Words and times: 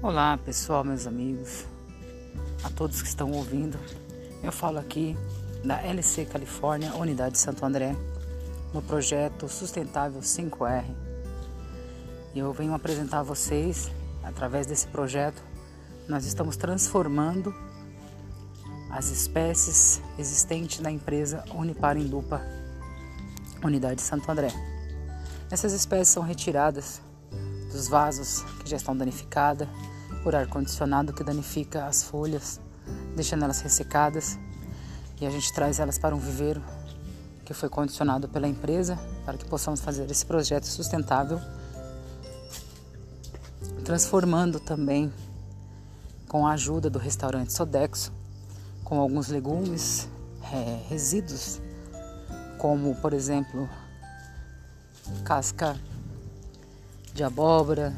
Olá 0.00 0.38
pessoal, 0.38 0.84
meus 0.84 1.08
amigos, 1.08 1.66
a 2.62 2.70
todos 2.70 3.02
que 3.02 3.08
estão 3.08 3.32
ouvindo. 3.32 3.76
Eu 4.44 4.52
falo 4.52 4.78
aqui 4.78 5.16
da 5.64 5.82
LC 5.82 6.24
Califórnia, 6.24 6.94
Unidade 6.94 7.36
Santo 7.36 7.66
André, 7.66 7.96
no 8.72 8.80
projeto 8.80 9.48
Sustentável 9.48 10.20
5R. 10.20 10.84
E 12.32 12.38
eu 12.38 12.52
venho 12.52 12.74
apresentar 12.74 13.18
a 13.18 13.22
vocês, 13.24 13.90
através 14.22 14.68
desse 14.68 14.86
projeto, 14.86 15.42
nós 16.08 16.24
estamos 16.26 16.56
transformando 16.56 17.52
as 18.92 19.10
espécies 19.10 20.00
existentes 20.16 20.78
na 20.78 20.92
empresa 20.92 21.44
Unipar 21.52 21.96
Indupa, 21.96 22.40
Unidade 23.64 24.00
Santo 24.00 24.30
André. 24.30 24.52
Essas 25.50 25.72
espécies 25.72 26.10
são 26.10 26.22
retiradas 26.22 27.02
dos 27.70 27.88
vasos 27.88 28.42
que 28.62 28.70
já 28.70 28.76
estão 28.76 28.96
danificadas 28.96 29.68
por 30.22 30.34
ar-condicionado 30.34 31.12
que 31.12 31.22
danifica 31.22 31.86
as 31.86 32.02
folhas, 32.02 32.60
deixando 33.14 33.44
elas 33.44 33.60
ressecadas. 33.60 34.38
E 35.20 35.26
a 35.26 35.30
gente 35.30 35.52
traz 35.52 35.78
elas 35.78 35.98
para 35.98 36.14
um 36.14 36.18
viveiro 36.18 36.62
que 37.44 37.54
foi 37.54 37.68
condicionado 37.68 38.28
pela 38.28 38.46
empresa 38.46 38.98
para 39.24 39.38
que 39.38 39.44
possamos 39.44 39.80
fazer 39.80 40.10
esse 40.10 40.24
projeto 40.24 40.66
sustentável, 40.66 41.40
transformando 43.84 44.60
também 44.60 45.12
com 46.28 46.46
a 46.46 46.52
ajuda 46.52 46.90
do 46.90 46.98
restaurante 46.98 47.52
Sodexo, 47.52 48.12
com 48.84 49.00
alguns 49.00 49.28
legumes, 49.28 50.08
é, 50.52 50.82
resíduos, 50.88 51.60
como 52.58 52.94
por 52.96 53.14
exemplo 53.14 53.68
casca 55.24 55.74
de 57.18 57.24
abóbora, 57.24 57.92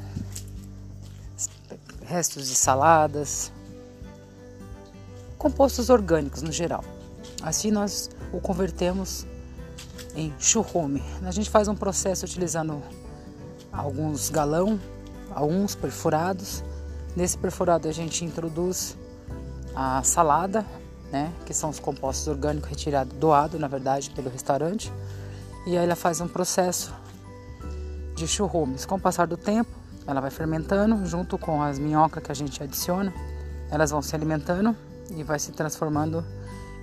restos 2.07 2.49
de 2.49 2.55
saladas, 2.55 3.53
compostos 5.37 5.91
orgânicos 5.91 6.41
no 6.41 6.51
geral. 6.51 6.83
Assim 7.43 7.71
nós 7.71 8.09
o 8.33 8.41
convertemos 8.41 9.27
em 10.17 10.33
churrume. 10.39 11.03
A 11.23 11.31
gente 11.31 11.51
faz 11.51 11.69
um 11.69 11.75
processo 11.75 12.25
utilizando 12.25 12.83
alguns 13.71 14.31
galão, 14.31 14.81
alguns 15.35 15.75
perfurados. 15.75 16.65
Nesse 17.15 17.37
perfurado 17.37 17.89
a 17.89 17.93
gente 17.93 18.25
introduz 18.25 18.97
a 19.77 20.03
salada, 20.03 20.65
né, 21.13 21.31
que 21.45 21.53
são 21.53 21.69
os 21.69 21.79
compostos 21.79 22.27
orgânicos 22.27 22.71
retirados, 22.71 23.15
doado 23.19 23.59
na 23.59 23.69
verdade 23.69 24.09
pelo 24.13 24.31
restaurante. 24.31 24.91
E 25.67 25.77
aí 25.77 25.85
ela 25.85 25.95
faz 25.95 26.23
um 26.23 26.29
processo 26.29 26.91
de 28.21 28.29
churrumes. 28.29 28.85
Com 28.85 28.97
o 28.97 29.01
passar 29.01 29.27
do 29.27 29.37
tempo, 29.37 29.71
ela 30.07 30.21
vai 30.21 30.31
fermentando 30.31 31.05
junto 31.07 31.39
com 31.39 31.63
as 31.63 31.79
minhocas 31.79 32.23
que 32.23 32.31
a 32.31 32.35
gente 32.35 32.63
adiciona. 32.63 33.13
Elas 33.71 33.91
vão 33.91 34.03
se 34.03 34.15
alimentando 34.15 34.77
e 35.17 35.23
vai 35.23 35.39
se 35.39 35.53
transformando 35.53 36.25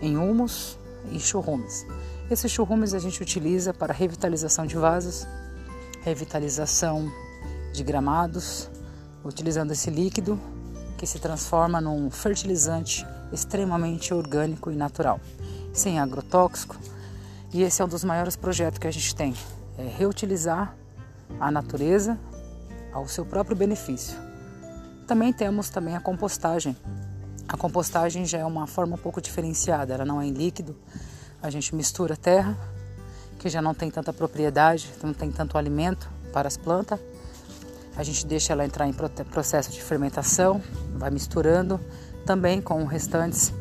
em 0.01 0.17
humus 0.17 0.79
e 1.11 1.19
churrumes. 1.19 1.85
Esses 2.29 2.51
churrumes 2.51 2.93
a 2.93 2.99
gente 2.99 3.21
utiliza 3.21 3.73
para 3.73 3.93
revitalização 3.93 4.65
de 4.65 4.75
vasos, 4.75 5.27
revitalização 6.01 7.11
de 7.71 7.83
gramados, 7.83 8.69
utilizando 9.23 9.71
esse 9.71 9.91
líquido 9.91 10.39
que 10.97 11.05
se 11.05 11.19
transforma 11.19 11.79
num 11.79 12.09
fertilizante 12.09 13.05
extremamente 13.31 14.13
orgânico 14.13 14.71
e 14.71 14.75
natural, 14.75 15.19
sem 15.71 15.99
agrotóxico. 15.99 16.75
E 17.53 17.61
esse 17.61 17.81
é 17.81 17.85
um 17.85 17.87
dos 17.87 18.03
maiores 18.03 18.35
projetos 18.35 18.79
que 18.79 18.87
a 18.87 18.91
gente 18.91 19.15
tem, 19.15 19.35
é 19.77 19.83
reutilizar 19.83 20.75
a 21.39 21.51
natureza 21.51 22.17
ao 22.91 23.07
seu 23.07 23.25
próprio 23.25 23.55
benefício. 23.55 24.17
Também 25.05 25.31
temos 25.31 25.69
também 25.69 25.95
a 25.95 25.99
compostagem. 25.99 26.75
A 27.47 27.55
compostagem 27.55 28.25
já 28.25 28.39
é 28.39 28.45
uma 28.45 28.67
forma 28.67 28.95
um 28.95 28.97
pouco 28.97 29.21
diferenciada, 29.21 29.93
ela 29.93 30.03
não 30.03 30.21
é 30.21 30.25
em 30.25 30.31
líquido. 30.31 30.75
A 31.41 31.49
gente 31.49 31.73
mistura 31.75 32.17
terra, 32.17 32.57
que 33.39 33.47
já 33.47 33.61
não 33.61 33.73
tem 33.73 33.89
tanta 33.89 34.11
propriedade, 34.11 34.89
não 35.01 35.13
tem 35.13 35.31
tanto 35.31 35.57
alimento 35.57 36.09
para 36.33 36.47
as 36.47 36.57
plantas. 36.57 36.99
A 37.95 38.03
gente 38.03 38.25
deixa 38.25 38.53
ela 38.53 38.65
entrar 38.65 38.87
em 38.87 38.93
processo 38.93 39.71
de 39.71 39.81
fermentação, 39.81 40.61
vai 40.95 41.09
misturando 41.09 41.79
também 42.25 42.61
com 42.61 42.83
restantes 42.83 43.53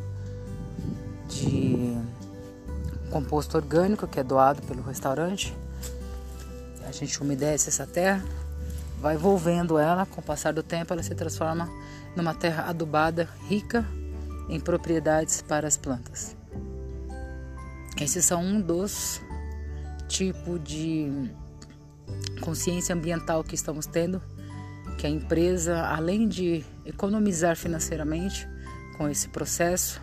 de 1.29 1.97
composto 3.11 3.57
orgânico 3.57 4.07
que 4.07 4.19
é 4.19 4.25
doado 4.25 4.61
pelo 4.63 4.83
restaurante 4.83 5.57
a 6.87 6.93
gente 6.93 7.21
umedece 7.21 7.69
essa 7.69 7.87
terra, 7.87 8.25
vai 9.01 9.17
envolvendo 9.17 9.79
ela, 9.79 10.07
com 10.07 10.21
o 10.21 10.25
passar 10.25 10.53
do 10.53 10.63
tempo 10.63 10.93
ela 10.93 11.03
se 11.03 11.15
transforma 11.15 11.69
numa 12.15 12.35
terra 12.35 12.65
adubada, 12.69 13.29
rica 13.49 13.85
em 14.49 14.61
propriedades 14.61 15.43
para 15.43 15.67
as 15.67 15.77
plantas. 15.77 16.37
Esses 18.01 18.25
são 18.25 18.43
um 18.43 18.61
dos 18.61 19.21
tipos 20.09 20.63
de 20.63 21.31
consciência 22.41 22.95
ambiental 22.95 23.43
que 23.43 23.55
estamos 23.55 23.87
tendo, 23.87 24.23
que 24.99 25.07
a 25.07 25.11
empresa, 25.11 25.83
além 25.87 26.29
de 26.29 26.65
economizar 26.85 27.57
financeiramente 27.57 28.49
com 28.97 29.09
esse 29.09 29.29
processo, 29.29 30.01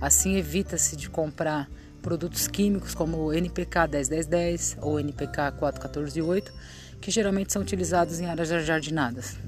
assim 0.00 0.36
evita-se 0.36 0.96
de 0.96 1.10
comprar 1.10 1.68
produtos 2.02 2.48
químicos 2.48 2.94
como 2.94 3.18
o 3.18 3.32
NPK 3.32 3.88
101010 3.88 4.78
ou 4.80 4.98
NPK 5.00 5.52
4148, 5.58 6.52
que 7.00 7.10
geralmente 7.10 7.52
são 7.52 7.62
utilizados 7.62 8.20
em 8.20 8.26
áreas 8.26 8.48
jardinadas. 8.64 9.38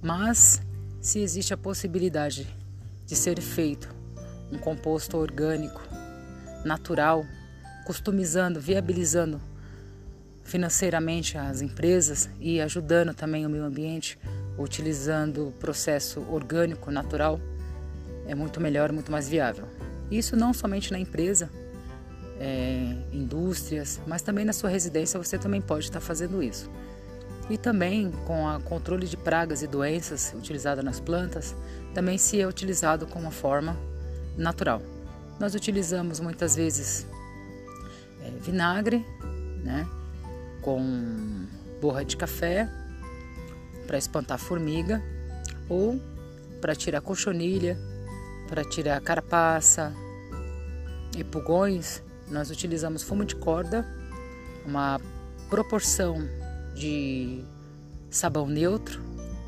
Mas 0.00 0.60
se 1.00 1.20
existe 1.20 1.54
a 1.54 1.56
possibilidade 1.56 2.48
de 3.06 3.16
ser 3.16 3.40
feito 3.40 3.88
um 4.50 4.58
composto 4.58 5.16
orgânico, 5.16 5.82
natural, 6.64 7.24
customizando, 7.84 8.60
viabilizando 8.60 9.40
financeiramente 10.44 11.38
as 11.38 11.60
empresas 11.60 12.28
e 12.38 12.60
ajudando 12.60 13.14
também 13.14 13.46
o 13.46 13.50
meio 13.50 13.64
ambiente, 13.64 14.18
utilizando 14.58 15.48
o 15.48 15.52
processo 15.52 16.20
orgânico, 16.28 16.90
natural, 16.90 17.40
é 18.26 18.34
muito 18.34 18.60
melhor, 18.60 18.92
muito 18.92 19.10
mais 19.10 19.28
viável. 19.28 19.66
Isso 20.18 20.36
não 20.36 20.52
somente 20.52 20.92
na 20.92 20.98
empresa, 20.98 21.48
é, 22.38 22.96
indústrias, 23.12 23.98
mas 24.06 24.20
também 24.20 24.44
na 24.44 24.52
sua 24.52 24.68
residência 24.68 25.18
você 25.18 25.38
também 25.38 25.62
pode 25.62 25.86
estar 25.86 26.00
fazendo 26.00 26.42
isso. 26.42 26.70
E 27.48 27.56
também 27.56 28.10
com 28.26 28.44
o 28.44 28.60
controle 28.60 29.06
de 29.06 29.16
pragas 29.16 29.62
e 29.62 29.66
doenças 29.66 30.34
utilizada 30.36 30.82
nas 30.82 31.00
plantas, 31.00 31.56
também 31.94 32.18
se 32.18 32.38
é 32.38 32.46
utilizado 32.46 33.06
como 33.06 33.24
uma 33.24 33.30
forma 33.30 33.74
natural. 34.36 34.82
Nós 35.40 35.54
utilizamos 35.54 36.20
muitas 36.20 36.56
vezes 36.56 37.06
é, 38.22 38.30
vinagre, 38.38 39.04
né, 39.64 39.88
com 40.60 41.46
borra 41.80 42.04
de 42.04 42.18
café 42.18 42.68
para 43.86 43.96
espantar 43.96 44.38
formiga 44.38 45.02
ou 45.70 45.98
para 46.60 46.74
tirar 46.74 47.00
cochonilha, 47.00 47.78
para 48.46 48.62
tirar 48.62 49.00
carapaça 49.00 49.92
e 51.16 51.24
pulgões, 51.24 52.02
nós 52.28 52.50
utilizamos 52.50 53.02
fumo 53.02 53.24
de 53.24 53.36
corda, 53.36 53.86
uma 54.66 55.00
proporção 55.50 56.16
de 56.74 57.44
sabão 58.10 58.46
neutro, 58.46 59.00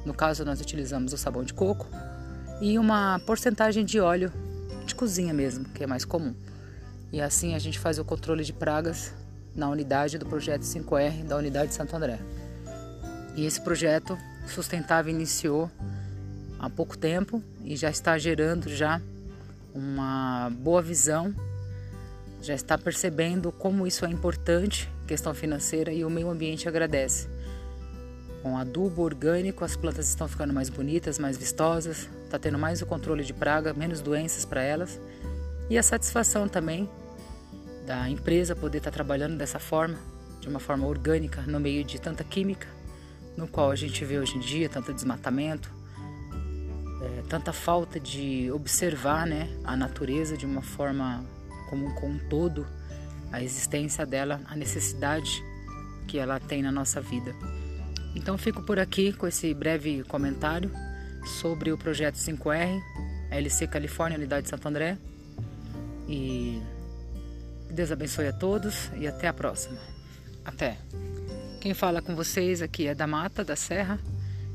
no 0.04 0.12
caso 0.12 0.44
nós 0.44 0.60
utilizamos 0.60 1.12
o 1.12 1.18
sabão 1.18 1.42
de 1.42 1.54
coco, 1.54 1.86
e 2.60 2.78
uma 2.78 3.20
porcentagem 3.26 3.84
de 3.84 3.98
óleo 4.00 4.32
de 4.84 4.94
cozinha 4.94 5.32
mesmo, 5.32 5.64
que 5.66 5.82
é 5.82 5.86
mais 5.86 6.04
comum. 6.04 6.34
E 7.12 7.20
assim 7.20 7.54
a 7.54 7.58
gente 7.58 7.78
faz 7.78 7.98
o 7.98 8.04
controle 8.04 8.44
de 8.44 8.52
pragas 8.52 9.14
na 9.54 9.68
unidade 9.68 10.18
do 10.18 10.26
projeto 10.26 10.62
5R 10.62 11.24
da 11.24 11.36
unidade 11.36 11.68
de 11.68 11.74
Santo 11.74 11.94
André. 11.96 12.18
E 13.36 13.46
esse 13.46 13.60
projeto 13.60 14.18
sustentável 14.46 15.12
iniciou 15.12 15.70
há 16.58 16.68
pouco 16.68 16.96
tempo 16.96 17.42
e 17.64 17.76
já 17.76 17.90
está 17.90 18.18
gerando 18.18 18.68
já 18.68 19.00
uma 19.74 20.50
boa 20.50 20.80
visão, 20.82 21.34
já 22.44 22.52
está 22.52 22.76
percebendo 22.76 23.50
como 23.50 23.86
isso 23.86 24.04
é 24.04 24.10
importante, 24.10 24.90
questão 25.06 25.32
financeira 25.32 25.90
e 25.90 26.04
o 26.04 26.10
meio 26.10 26.28
ambiente 26.28 26.68
agradece. 26.68 27.26
Com 28.42 28.58
adubo 28.58 29.00
orgânico, 29.00 29.64
as 29.64 29.74
plantas 29.74 30.10
estão 30.10 30.28
ficando 30.28 30.52
mais 30.52 30.68
bonitas, 30.68 31.18
mais 31.18 31.38
vistosas, 31.38 32.06
está 32.22 32.38
tendo 32.38 32.58
mais 32.58 32.82
o 32.82 32.86
controle 32.86 33.24
de 33.24 33.32
praga, 33.32 33.72
menos 33.72 34.02
doenças 34.02 34.44
para 34.44 34.62
elas 34.62 35.00
e 35.70 35.78
a 35.78 35.82
satisfação 35.82 36.46
também 36.46 36.86
da 37.86 38.10
empresa 38.10 38.54
poder 38.54 38.78
estar 38.78 38.90
tá 38.90 38.94
trabalhando 38.94 39.38
dessa 39.38 39.58
forma, 39.58 39.96
de 40.38 40.46
uma 40.46 40.60
forma 40.60 40.86
orgânica, 40.86 41.40
no 41.46 41.58
meio 41.58 41.82
de 41.82 41.98
tanta 41.98 42.22
química, 42.22 42.68
no 43.38 43.48
qual 43.48 43.70
a 43.70 43.76
gente 43.76 44.04
vê 44.04 44.18
hoje 44.18 44.36
em 44.36 44.40
dia 44.40 44.68
tanto 44.68 44.92
desmatamento, 44.92 45.70
é, 47.00 47.22
tanta 47.26 47.54
falta 47.54 47.98
de 47.98 48.50
observar 48.52 49.26
né, 49.26 49.48
a 49.64 49.74
natureza 49.74 50.36
de 50.36 50.44
uma 50.44 50.60
forma 50.60 51.24
como, 51.68 51.86
um 51.86 52.18
todo, 52.18 52.66
a 53.32 53.42
existência 53.42 54.06
dela, 54.06 54.40
a 54.46 54.54
necessidade 54.54 55.42
que 56.06 56.18
ela 56.18 56.38
tem 56.38 56.62
na 56.62 56.70
nossa 56.70 57.00
vida. 57.00 57.34
Então 58.14 58.38
fico 58.38 58.62
por 58.62 58.78
aqui 58.78 59.12
com 59.12 59.26
esse 59.26 59.52
breve 59.52 60.04
comentário 60.04 60.70
sobre 61.40 61.72
o 61.72 61.78
projeto 61.78 62.16
5R, 62.16 62.80
LC 63.30 63.66
Califórnia, 63.66 64.18
Unidade 64.18 64.44
de 64.44 64.50
Santo 64.50 64.68
André. 64.68 64.96
E 66.08 66.62
Deus 67.70 67.90
abençoe 67.90 68.28
a 68.28 68.32
todos 68.32 68.90
e 68.96 69.08
até 69.08 69.26
a 69.26 69.32
próxima. 69.32 69.78
Até. 70.44 70.76
Quem 71.60 71.74
fala 71.74 72.02
com 72.02 72.14
vocês 72.14 72.60
aqui 72.62 72.86
é 72.86 72.94
da 72.94 73.06
Mata, 73.06 73.42
da 73.42 73.56
Serra, 73.56 73.98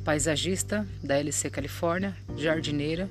paisagista 0.06 0.88
da 1.04 1.18
LC 1.18 1.50
Califórnia, 1.50 2.16
jardineira 2.38 3.10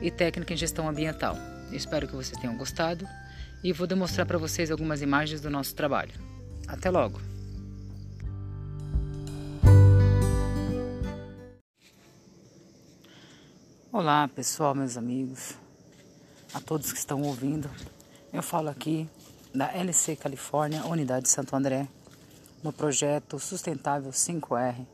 e 0.00 0.10
técnica 0.10 0.54
em 0.54 0.56
gestão 0.56 0.88
ambiental. 0.88 1.36
Espero 1.72 2.06
que 2.06 2.14
vocês 2.14 2.38
tenham 2.40 2.56
gostado 2.56 3.06
e 3.64 3.72
vou 3.72 3.86
demonstrar 3.86 4.26
para 4.26 4.36
vocês 4.36 4.70
algumas 4.70 5.00
imagens 5.00 5.40
do 5.40 5.48
nosso 5.48 5.74
trabalho. 5.74 6.12
Até 6.68 6.90
logo! 6.90 7.18
Olá 13.90 14.28
pessoal, 14.28 14.74
meus 14.74 14.98
amigos, 14.98 15.54
a 16.52 16.60
todos 16.60 16.92
que 16.92 16.98
estão 16.98 17.22
ouvindo. 17.22 17.70
Eu 18.30 18.42
falo 18.42 18.68
aqui 18.68 19.08
da 19.54 19.72
LC 19.72 20.14
Califórnia, 20.16 20.84
Unidade 20.84 21.24
de 21.24 21.30
Santo 21.30 21.56
André, 21.56 21.88
no 22.62 22.70
projeto 22.70 23.38
Sustentável 23.38 24.10
5R. 24.10 24.86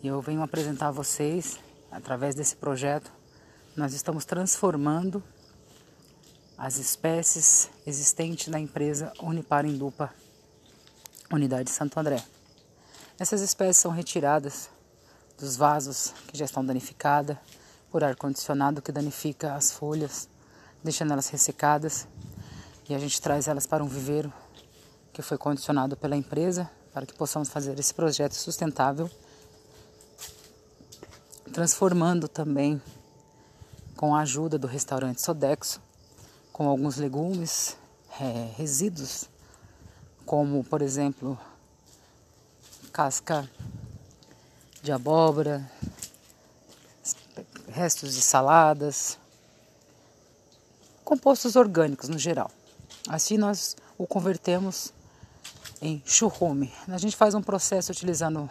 E 0.00 0.06
eu 0.06 0.20
venho 0.20 0.42
apresentar 0.42 0.88
a 0.88 0.92
vocês, 0.92 1.58
através 1.90 2.36
desse 2.36 2.54
projeto, 2.54 3.10
nós 3.76 3.94
estamos 3.94 4.24
transformando 4.24 5.20
as 6.62 6.76
espécies 6.76 7.68
existentes 7.84 8.46
na 8.46 8.60
empresa 8.60 9.12
Unipar 9.20 9.66
Indupa, 9.66 10.14
Unidade 11.28 11.64
de 11.64 11.70
Santo 11.70 11.98
André. 11.98 12.22
Essas 13.18 13.40
espécies 13.40 13.78
são 13.78 13.90
retiradas 13.90 14.70
dos 15.36 15.56
vasos 15.56 16.14
que 16.28 16.38
já 16.38 16.44
estão 16.44 16.64
danificadas 16.64 17.36
por 17.90 18.04
ar-condicionado 18.04 18.80
que 18.80 18.92
danifica 18.92 19.56
as 19.56 19.72
folhas, 19.72 20.28
deixando 20.84 21.12
elas 21.12 21.28
ressecadas 21.30 22.06
e 22.88 22.94
a 22.94 22.98
gente 23.00 23.20
traz 23.20 23.48
elas 23.48 23.66
para 23.66 23.82
um 23.82 23.88
viveiro 23.88 24.32
que 25.12 25.20
foi 25.20 25.36
condicionado 25.36 25.96
pela 25.96 26.14
empresa 26.14 26.70
para 26.92 27.04
que 27.04 27.14
possamos 27.14 27.48
fazer 27.48 27.76
esse 27.76 27.92
projeto 27.92 28.34
sustentável, 28.34 29.10
transformando 31.52 32.28
também 32.28 32.80
com 33.96 34.14
a 34.14 34.20
ajuda 34.20 34.56
do 34.56 34.68
restaurante 34.68 35.20
Sodexo, 35.20 35.80
com 36.52 36.68
alguns 36.68 36.96
legumes, 36.96 37.76
é, 38.20 38.52
resíduos, 38.56 39.28
como 40.26 40.62
por 40.62 40.82
exemplo 40.82 41.38
casca 42.92 43.48
de 44.82 44.92
abóbora, 44.92 45.70
restos 47.68 48.14
de 48.14 48.20
saladas, 48.20 49.18
compostos 51.04 51.56
orgânicos 51.56 52.08
no 52.08 52.18
geral. 52.18 52.50
Assim 53.08 53.38
nós 53.38 53.76
o 53.96 54.06
convertemos 54.06 54.92
em 55.80 56.02
churrume. 56.04 56.72
A 56.88 56.98
gente 56.98 57.16
faz 57.16 57.34
um 57.34 57.42
processo 57.42 57.92
utilizando 57.92 58.48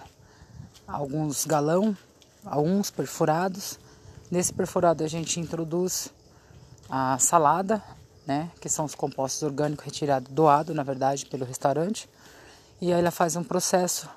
alguns 0.87 1.45
galão, 1.45 1.95
alguns 2.43 2.89
perfurados. 2.89 3.79
Nesse 4.29 4.51
perfurado 4.51 5.03
a 5.03 5.07
gente 5.07 5.39
introduz 5.39 6.11
a 6.91 7.17
salada, 7.17 7.81
né, 8.27 8.51
que 8.59 8.67
são 8.67 8.83
os 8.83 8.93
compostos 8.93 9.41
orgânicos 9.43 9.85
retirados, 9.85 10.29
doado, 10.29 10.73
na 10.73 10.83
verdade, 10.83 11.25
pelo 11.25 11.45
restaurante. 11.45 12.09
E 12.81 12.91
aí 12.91 12.99
ela 12.99 13.11
faz 13.11 13.37
um 13.37 13.43
processo 13.43 14.09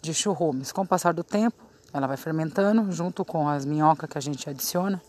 de 0.00 0.12
churrumes. 0.12 0.72
Com 0.72 0.82
o 0.82 0.86
passar 0.86 1.14
do 1.14 1.22
tempo, 1.22 1.62
ela 1.92 2.08
vai 2.08 2.16
fermentando 2.16 2.90
junto 2.90 3.24
com 3.24 3.48
as 3.48 3.64
minhocas 3.64 4.10
que 4.10 4.18
a 4.18 4.20
gente 4.20 4.50
adiciona. 4.50 5.00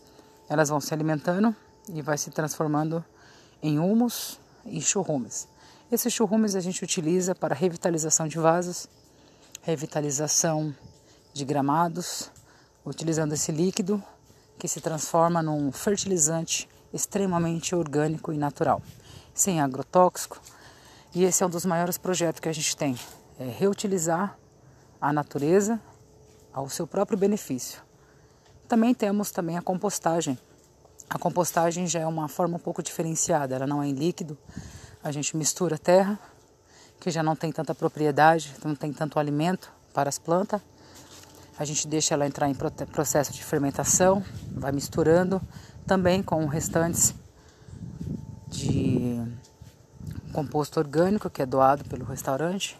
Elas 0.48 0.68
vão 0.68 0.80
se 0.80 0.94
alimentando 0.94 1.54
e 1.88 2.00
vai 2.00 2.16
se 2.16 2.30
transformando 2.30 3.04
em 3.60 3.80
humus 3.80 4.38
e 4.64 4.80
churrumes. 4.80 5.48
Esses 5.90 6.12
churrumes 6.12 6.54
a 6.54 6.60
gente 6.60 6.84
utiliza 6.84 7.34
para 7.34 7.54
revitalização 7.54 8.28
de 8.28 8.38
vasos, 8.38 8.86
revitalização 9.62 10.72
de 11.32 11.44
gramados, 11.44 12.30
utilizando 12.84 13.32
esse 13.32 13.50
líquido 13.50 14.00
que 14.58 14.68
se 14.68 14.80
transforma 14.80 15.42
num 15.42 15.70
fertilizante 15.72 16.68
extremamente 16.92 17.74
orgânico 17.74 18.32
e 18.32 18.38
natural, 18.38 18.80
sem 19.34 19.60
agrotóxico. 19.60 20.40
E 21.14 21.24
esse 21.24 21.42
é 21.42 21.46
um 21.46 21.50
dos 21.50 21.64
maiores 21.64 21.98
projetos 21.98 22.40
que 22.40 22.48
a 22.48 22.52
gente 22.52 22.76
tem, 22.76 22.98
é 23.38 23.44
reutilizar 23.44 24.38
a 25.00 25.12
natureza 25.12 25.80
ao 26.52 26.68
seu 26.68 26.86
próprio 26.86 27.18
benefício. 27.18 27.82
Também 28.68 28.94
temos 28.94 29.30
também 29.30 29.58
a 29.58 29.62
compostagem, 29.62 30.38
a 31.08 31.18
compostagem 31.18 31.86
já 31.86 32.00
é 32.00 32.06
uma 32.06 32.28
forma 32.28 32.56
um 32.56 32.58
pouco 32.58 32.82
diferenciada, 32.82 33.54
ela 33.54 33.66
não 33.66 33.82
é 33.82 33.86
em 33.86 33.92
líquido. 33.92 34.36
A 35.02 35.12
gente 35.12 35.36
mistura 35.36 35.78
terra, 35.78 36.18
que 36.98 37.10
já 37.10 37.22
não 37.22 37.36
tem 37.36 37.52
tanta 37.52 37.74
propriedade, 37.74 38.54
não 38.64 38.74
tem 38.74 38.92
tanto 38.92 39.18
alimento 39.18 39.70
para 39.92 40.08
as 40.08 40.18
plantas. 40.18 40.60
A 41.56 41.64
gente 41.64 41.86
deixa 41.86 42.14
ela 42.14 42.26
entrar 42.26 42.48
em 42.48 42.54
processo 42.54 43.32
de 43.32 43.44
fermentação, 43.44 44.24
vai 44.50 44.72
misturando 44.72 45.40
também 45.86 46.22
com 46.22 46.44
restantes 46.46 47.14
de 48.48 49.22
composto 50.32 50.80
orgânico 50.80 51.30
que 51.30 51.42
é 51.42 51.46
doado 51.46 51.84
pelo 51.84 52.04
restaurante. 52.04 52.76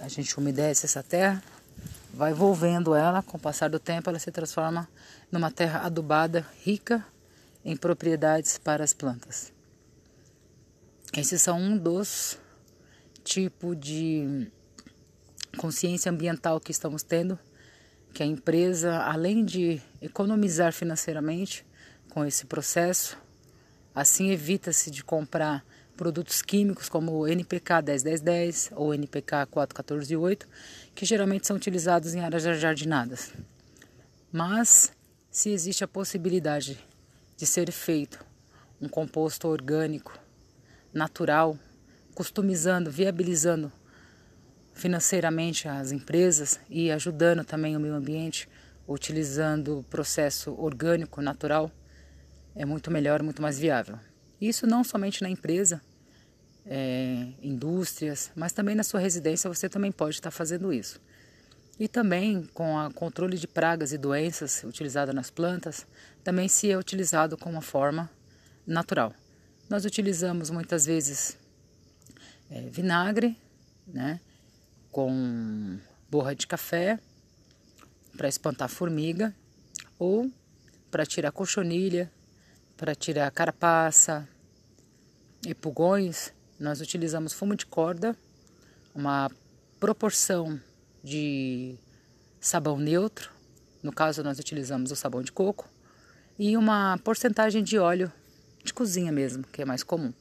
A 0.00 0.08
gente 0.08 0.36
umedece 0.38 0.84
essa 0.84 1.02
terra, 1.02 1.42
vai 2.12 2.32
envolvendo 2.32 2.94
ela, 2.94 3.22
com 3.22 3.38
o 3.38 3.40
passar 3.40 3.70
do 3.70 3.78
tempo 3.78 4.10
ela 4.10 4.18
se 4.18 4.30
transforma 4.30 4.86
numa 5.32 5.50
terra 5.50 5.80
adubada, 5.80 6.46
rica 6.62 7.04
em 7.64 7.76
propriedades 7.76 8.58
para 8.58 8.84
as 8.84 8.92
plantas. 8.92 9.52
Esses 11.16 11.40
são 11.40 11.58
um 11.58 11.78
dos 11.78 12.38
tipos 13.24 13.78
de 13.78 14.50
consciência 15.58 16.10
ambiental 16.10 16.58
que 16.58 16.70
estamos 16.70 17.02
tendo, 17.02 17.38
que 18.14 18.22
a 18.22 18.26
empresa, 18.26 18.98
além 19.00 19.44
de 19.44 19.82
economizar 20.00 20.72
financeiramente 20.72 21.66
com 22.08 22.24
esse 22.24 22.46
processo, 22.46 23.18
assim 23.94 24.30
evita-se 24.30 24.90
de 24.90 25.04
comprar 25.04 25.62
produtos 25.96 26.40
químicos 26.40 26.88
como 26.88 27.12
o 27.12 27.26
NPK 27.28 27.82
101010 27.82 28.70
ou 28.76 28.94
NPK 28.94 29.46
4148, 29.50 30.48
que 30.94 31.04
geralmente 31.04 31.46
são 31.46 31.56
utilizados 31.56 32.14
em 32.14 32.20
áreas 32.20 32.44
jardinadas. 32.44 33.32
Mas 34.32 34.92
se 35.30 35.50
existe 35.50 35.82
a 35.82 35.88
possibilidade 35.88 36.78
de 37.36 37.46
ser 37.46 37.70
feito 37.72 38.24
um 38.80 38.88
composto 38.88 39.48
orgânico, 39.48 40.16
natural, 40.92 41.58
customizando, 42.14 42.90
viabilizando 42.90 43.72
financeiramente 44.78 45.68
as 45.68 45.90
empresas 45.90 46.60
e 46.70 46.90
ajudando 46.90 47.44
também 47.44 47.76
o 47.76 47.80
meio 47.80 47.94
ambiente, 47.94 48.48
utilizando 48.86 49.80
o 49.80 49.82
processo 49.82 50.54
orgânico, 50.56 51.20
natural, 51.20 51.70
é 52.54 52.64
muito 52.64 52.90
melhor, 52.90 53.22
muito 53.22 53.42
mais 53.42 53.58
viável. 53.58 53.98
Isso 54.40 54.66
não 54.68 54.84
somente 54.84 55.20
na 55.20 55.28
empresa, 55.28 55.82
é, 56.64 57.26
indústrias, 57.42 58.30
mas 58.36 58.52
também 58.52 58.76
na 58.76 58.84
sua 58.84 59.00
residência 59.00 59.52
você 59.52 59.68
também 59.68 59.90
pode 59.90 60.14
estar 60.14 60.30
fazendo 60.30 60.72
isso. 60.72 61.00
E 61.78 61.88
também 61.88 62.48
com 62.54 62.76
o 62.76 62.94
controle 62.94 63.36
de 63.36 63.48
pragas 63.48 63.92
e 63.92 63.98
doenças 63.98 64.62
utilizada 64.64 65.12
nas 65.12 65.28
plantas, 65.28 65.86
também 66.22 66.46
se 66.46 66.70
é 66.70 66.78
utilizado 66.78 67.36
como 67.36 67.56
uma 67.56 67.62
forma 67.62 68.08
natural. 68.64 69.12
Nós 69.68 69.84
utilizamos 69.84 70.50
muitas 70.50 70.86
vezes 70.86 71.36
é, 72.48 72.60
vinagre, 72.70 73.36
né, 73.86 74.20
com 74.90 75.78
borra 76.10 76.34
de 76.34 76.46
café 76.46 76.98
para 78.16 78.28
espantar 78.28 78.68
formiga 78.68 79.34
ou 79.98 80.30
para 80.90 81.04
tirar 81.04 81.32
cochonilha, 81.32 82.10
para 82.76 82.94
tirar 82.94 83.30
carapaça 83.30 84.28
e 85.46 85.54
pulgões, 85.54 86.32
nós 86.58 86.80
utilizamos 86.80 87.32
fumo 87.32 87.54
de 87.54 87.66
corda, 87.66 88.16
uma 88.94 89.30
proporção 89.78 90.60
de 91.02 91.76
sabão 92.40 92.78
neutro, 92.78 93.30
no 93.82 93.92
caso 93.92 94.22
nós 94.22 94.38
utilizamos 94.38 94.90
o 94.90 94.96
sabão 94.96 95.22
de 95.22 95.30
coco, 95.30 95.68
e 96.38 96.56
uma 96.56 96.98
porcentagem 96.98 97.62
de 97.62 97.78
óleo 97.78 98.12
de 98.64 98.72
cozinha 98.72 99.12
mesmo, 99.12 99.44
que 99.44 99.62
é 99.62 99.64
mais 99.64 99.82
comum. 99.82 100.12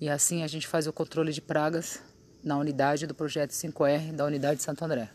E 0.00 0.08
assim 0.08 0.42
a 0.42 0.46
gente 0.46 0.66
faz 0.66 0.86
o 0.86 0.92
controle 0.92 1.32
de 1.32 1.40
pragas 1.40 2.02
na 2.48 2.56
unidade 2.56 3.06
do 3.06 3.14
projeto 3.14 3.50
5R 3.50 4.12
da 4.12 4.24
unidade 4.24 4.56
de 4.56 4.62
Santo 4.62 4.82
André. 4.82 5.10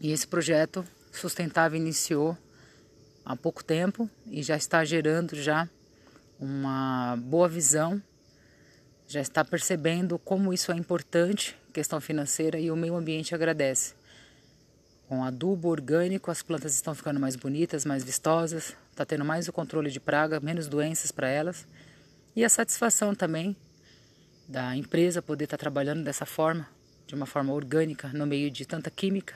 E 0.00 0.10
esse 0.10 0.26
projeto 0.26 0.84
sustentável 1.12 1.80
iniciou 1.80 2.36
há 3.24 3.36
pouco 3.36 3.64
tempo 3.64 4.10
e 4.26 4.42
já 4.42 4.56
está 4.56 4.84
gerando 4.84 5.36
já 5.36 5.68
uma 6.38 7.16
boa 7.16 7.48
visão, 7.48 8.02
já 9.06 9.20
está 9.20 9.44
percebendo 9.44 10.18
como 10.18 10.52
isso 10.52 10.72
é 10.72 10.76
importante, 10.76 11.56
questão 11.72 12.00
financeira 12.00 12.58
e 12.58 12.72
o 12.72 12.76
meio 12.76 12.96
ambiente 12.96 13.32
agradece. 13.32 13.94
Com 15.08 15.22
adubo 15.22 15.68
orgânico, 15.68 16.32
as 16.32 16.42
plantas 16.42 16.74
estão 16.74 16.92
ficando 16.92 17.20
mais 17.20 17.36
bonitas, 17.36 17.84
mais 17.84 18.02
vistosas, 18.02 18.76
está 18.90 19.06
tendo 19.06 19.24
mais 19.24 19.46
o 19.46 19.52
controle 19.52 19.92
de 19.92 20.00
praga, 20.00 20.40
menos 20.40 20.66
doenças 20.66 21.12
para 21.12 21.28
elas. 21.28 21.64
E 22.34 22.44
a 22.44 22.48
satisfação 22.48 23.14
também 23.14 23.56
da 24.48 24.76
empresa 24.76 25.20
poder 25.20 25.44
estar 25.44 25.56
tá 25.56 25.60
trabalhando 25.60 26.04
dessa 26.04 26.24
forma, 26.24 26.68
de 27.06 27.14
uma 27.14 27.26
forma 27.26 27.52
orgânica, 27.52 28.08
no 28.08 28.26
meio 28.26 28.50
de 28.50 28.64
tanta 28.64 28.90
química, 28.90 29.34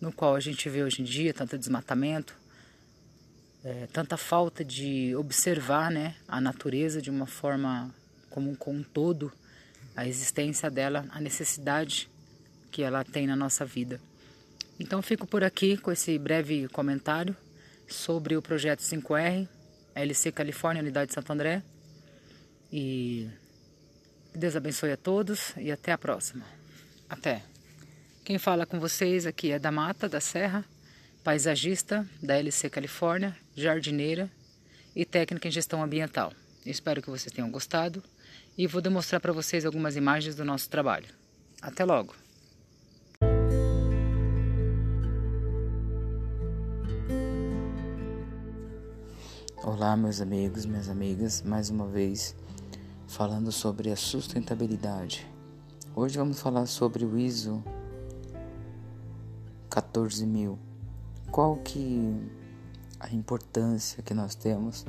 no 0.00 0.12
qual 0.12 0.34
a 0.34 0.40
gente 0.40 0.68
vê 0.68 0.82
hoje 0.82 1.02
em 1.02 1.04
dia, 1.04 1.32
tanto 1.32 1.58
desmatamento, 1.58 2.36
é, 3.64 3.86
tanta 3.92 4.16
falta 4.16 4.64
de 4.64 5.16
observar 5.16 5.90
né, 5.90 6.14
a 6.28 6.40
natureza 6.40 7.00
de 7.00 7.10
uma 7.10 7.26
forma 7.26 7.94
como, 8.28 8.56
um 8.66 8.82
todo, 8.82 9.32
a 9.96 10.06
existência 10.06 10.70
dela, 10.70 11.06
a 11.10 11.20
necessidade 11.20 12.10
que 12.70 12.82
ela 12.82 13.04
tem 13.04 13.26
na 13.26 13.36
nossa 13.36 13.64
vida. 13.64 14.00
Então 14.78 15.00
fico 15.00 15.26
por 15.26 15.44
aqui 15.44 15.76
com 15.76 15.92
esse 15.92 16.18
breve 16.18 16.68
comentário 16.68 17.34
sobre 17.88 18.36
o 18.36 18.42
projeto 18.42 18.80
5R, 18.80 19.48
LC 19.94 20.32
Califórnia, 20.32 20.82
Unidade 20.82 21.08
de 21.08 21.14
Santo 21.14 21.32
André. 21.32 21.62
E 22.72 23.30
Deus 24.36 24.56
abençoe 24.56 24.90
a 24.90 24.96
todos 24.96 25.54
e 25.56 25.70
até 25.70 25.92
a 25.92 25.98
próxima. 25.98 26.44
Até. 27.08 27.44
Quem 28.24 28.36
fala 28.36 28.66
com 28.66 28.80
vocês 28.80 29.26
aqui 29.26 29.52
é 29.52 29.60
da 29.60 29.70
Mata, 29.70 30.08
da 30.08 30.20
Serra, 30.20 30.64
paisagista 31.22 32.04
da 32.20 32.36
LC 32.36 32.68
Califórnia, 32.68 33.36
jardineira 33.54 34.28
e 34.96 35.04
técnica 35.04 35.46
em 35.46 35.52
gestão 35.52 35.84
ambiental. 35.84 36.32
Espero 36.66 37.00
que 37.00 37.08
vocês 37.08 37.32
tenham 37.32 37.48
gostado 37.48 38.02
e 38.58 38.66
vou 38.66 38.82
demonstrar 38.82 39.20
para 39.20 39.32
vocês 39.32 39.64
algumas 39.64 39.94
imagens 39.94 40.34
do 40.34 40.44
nosso 40.44 40.68
trabalho. 40.68 41.06
Até 41.62 41.84
logo! 41.84 42.16
Olá, 49.62 49.96
meus 49.96 50.20
amigos, 50.20 50.66
minhas 50.66 50.88
amigas, 50.88 51.40
mais 51.40 51.70
uma 51.70 51.86
vez 51.86 52.34
falando 53.06 53.52
sobre 53.52 53.90
a 53.90 53.96
sustentabilidade. 53.96 55.26
Hoje 55.94 56.18
vamos 56.18 56.40
falar 56.40 56.66
sobre 56.66 57.04
o 57.04 57.18
ISO 57.18 57.62
14000. 59.70 60.58
Qual 61.30 61.56
que 61.56 62.16
a 62.98 63.12
importância 63.12 64.02
que 64.02 64.14
nós 64.14 64.34
temos 64.34 64.84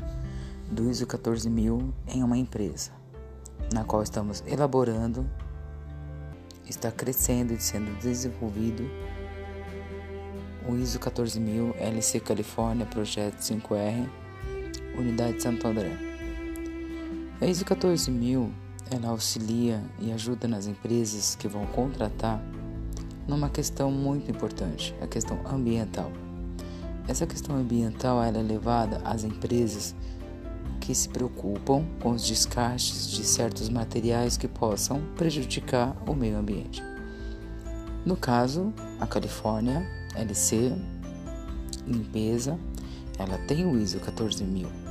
do 0.72 0.90
ISO 0.90 1.06
14000 1.06 1.94
em 2.08 2.24
uma 2.24 2.38
empresa, 2.38 2.92
na 3.74 3.84
qual 3.84 4.02
estamos 4.02 4.44
elaborando, 4.48 5.30
está 6.68 6.92
crescendo 6.92 7.54
e 7.54 7.60
sendo 7.60 7.98
desenvolvido 8.00 8.84
o 10.68 10.76
ISO 10.76 11.00
14000 11.00 11.76
LC 11.78 12.20
Califórnia 12.20 12.86
Projeto 12.86 13.38
5R, 13.38 14.10
Unidade 14.98 15.44
Santo 15.44 15.68
André. 15.68 16.05
A 17.42 17.46
ISO 17.46 17.66
14000 17.66 18.50
ela 18.90 19.10
auxilia 19.10 19.84
e 20.00 20.12
ajuda 20.12 20.48
nas 20.48 20.68
empresas 20.68 21.36
que 21.36 21.50
vão 21.50 21.66
contratar 21.66 22.42
numa 23.28 23.50
questão 23.50 23.92
muito 23.92 24.32
importante, 24.32 24.96
a 25.02 25.08
questão 25.08 25.40
ambiental. 25.46 26.12
Essa 27.08 27.28
questão 27.28 27.58
ambiental 27.58 28.24
é 28.24 28.32
levada 28.32 29.02
às 29.04 29.24
empresas 29.24 29.94
que 30.80 30.96
se 30.96 31.10
preocupam 31.10 31.84
com 32.00 32.12
os 32.12 32.26
descartes 32.26 33.12
de 33.12 33.26
certos 33.26 33.68
materiais 33.68 34.38
que 34.38 34.48
possam 34.48 35.02
prejudicar 35.18 35.94
o 36.08 36.14
meio 36.14 36.38
ambiente. 36.38 36.82
No 38.06 38.16
caso, 38.16 38.72
a 39.00 39.08
Califórnia 39.08 39.86
LC 40.16 40.74
Limpeza, 41.86 42.58
ela 43.18 43.38
tem 43.40 43.66
o 43.66 43.78
ISO 43.78 44.00
14000. 44.00 44.85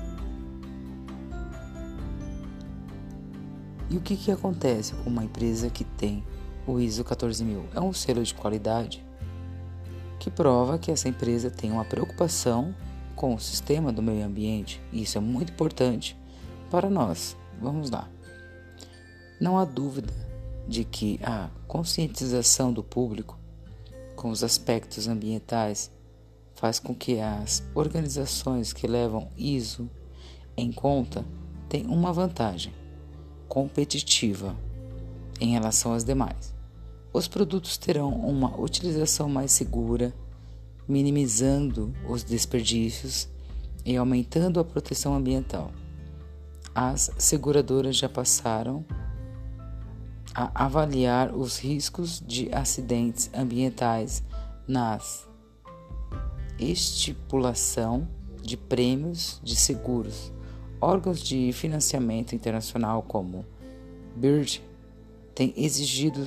E 3.90 3.96
o 3.96 4.00
que, 4.00 4.16
que 4.16 4.30
acontece 4.30 4.94
com 4.94 5.10
uma 5.10 5.24
empresa 5.24 5.68
que 5.68 5.84
tem 5.84 6.24
o 6.66 6.80
ISO 6.80 7.04
14000? 7.04 7.68
É 7.74 7.80
um 7.80 7.92
selo 7.92 8.22
de 8.22 8.34
qualidade 8.34 9.04
que 10.18 10.30
prova 10.30 10.78
que 10.78 10.90
essa 10.90 11.08
empresa 11.08 11.50
tem 11.50 11.70
uma 11.70 11.84
preocupação 11.84 12.74
com 13.14 13.34
o 13.34 13.38
sistema 13.38 13.92
do 13.92 14.02
meio 14.02 14.24
ambiente, 14.24 14.80
e 14.90 15.02
isso 15.02 15.18
é 15.18 15.20
muito 15.20 15.52
importante 15.52 16.16
para 16.70 16.88
nós. 16.88 17.36
Vamos 17.60 17.90
lá. 17.90 18.08
Não 19.38 19.58
há 19.58 19.64
dúvida 19.64 20.12
de 20.66 20.84
que 20.84 21.20
a 21.22 21.50
conscientização 21.68 22.72
do 22.72 22.82
público 22.82 23.38
com 24.16 24.30
os 24.30 24.42
aspectos 24.42 25.06
ambientais 25.06 25.90
faz 26.54 26.78
com 26.78 26.94
que 26.94 27.20
as 27.20 27.62
organizações 27.74 28.72
que 28.72 28.86
levam 28.86 29.28
ISO 29.36 29.90
em 30.56 30.72
conta 30.72 31.24
tenham 31.68 31.92
uma 31.92 32.12
vantagem 32.12 32.72
competitiva 33.48 34.56
em 35.40 35.52
relação 35.52 35.92
às 35.92 36.04
demais. 36.04 36.54
Os 37.12 37.28
produtos 37.28 37.78
terão 37.78 38.10
uma 38.10 38.60
utilização 38.60 39.28
mais 39.28 39.52
segura, 39.52 40.12
minimizando 40.88 41.94
os 42.08 42.24
desperdícios 42.24 43.28
e 43.84 43.96
aumentando 43.96 44.58
a 44.58 44.64
proteção 44.64 45.14
ambiental. 45.14 45.70
As 46.74 47.10
seguradoras 47.18 47.96
já 47.96 48.08
passaram 48.08 48.84
a 50.34 50.64
avaliar 50.64 51.32
os 51.32 51.58
riscos 51.58 52.20
de 52.26 52.52
acidentes 52.52 53.30
ambientais 53.32 54.24
nas 54.66 55.28
estipulação 56.58 58.08
de 58.42 58.56
prêmios 58.56 59.40
de 59.42 59.56
seguros. 59.56 60.32
Órgãos 60.84 61.20
de 61.20 61.50
financiamento 61.54 62.34
internacional 62.34 63.02
como 63.02 63.46
BIRD 64.14 64.60
têm 65.34 65.54
exigido 65.56 66.22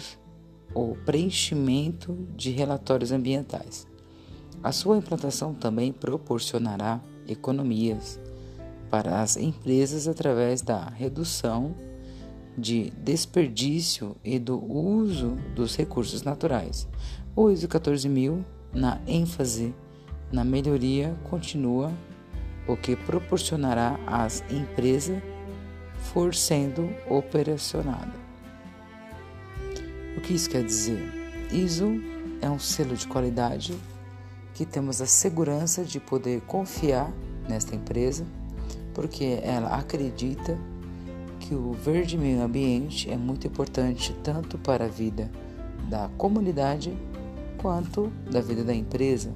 o 0.73 0.95
preenchimento 1.05 2.17
de 2.35 2.49
relatórios 2.49 3.11
ambientais. 3.11 3.85
A 4.63 4.71
sua 4.71 4.97
implantação 4.97 5.53
também 5.53 5.93
proporcionará 5.93 6.99
economias 7.27 8.19
para 8.89 9.21
as 9.21 9.37
empresas 9.37 10.07
através 10.07 10.63
da 10.63 10.89
redução 10.89 11.75
de 12.57 12.89
desperdício 13.03 14.15
e 14.23 14.39
do 14.39 14.57
uso 14.57 15.37
dos 15.53 15.75
recursos 15.75 16.23
naturais. 16.23 16.87
O 17.35 17.51
ISO 17.51 17.67
14000, 17.67 18.43
na 18.73 18.99
ênfase 19.05 19.71
na 20.31 20.43
melhoria 20.43 21.15
continua, 21.29 21.93
o 22.67 22.75
que 22.75 22.95
proporcionará 22.95 23.99
às 24.05 24.43
empresas 24.49 25.21
for 26.13 26.33
sendo 26.33 26.89
operacionada. 27.09 28.13
O 30.17 30.21
que 30.21 30.33
isso 30.33 30.49
quer 30.49 30.63
dizer? 30.63 31.01
ISO 31.51 32.01
é 32.41 32.49
um 32.49 32.59
selo 32.59 32.95
de 32.95 33.07
qualidade 33.07 33.77
que 34.53 34.65
temos 34.65 35.01
a 35.01 35.05
segurança 35.05 35.83
de 35.83 35.99
poder 35.99 36.41
confiar 36.41 37.11
nesta 37.47 37.75
empresa, 37.75 38.25
porque 38.93 39.39
ela 39.43 39.77
acredita 39.77 40.57
que 41.39 41.53
o 41.53 41.73
verde 41.73 42.17
meio 42.17 42.41
ambiente 42.41 43.09
é 43.09 43.15
muito 43.15 43.47
importante 43.47 44.13
tanto 44.23 44.57
para 44.57 44.85
a 44.85 44.89
vida 44.89 45.29
da 45.87 46.09
comunidade 46.17 46.97
quanto 47.57 48.11
da 48.29 48.41
vida 48.41 48.63
da 48.63 48.73
empresa. 48.73 49.31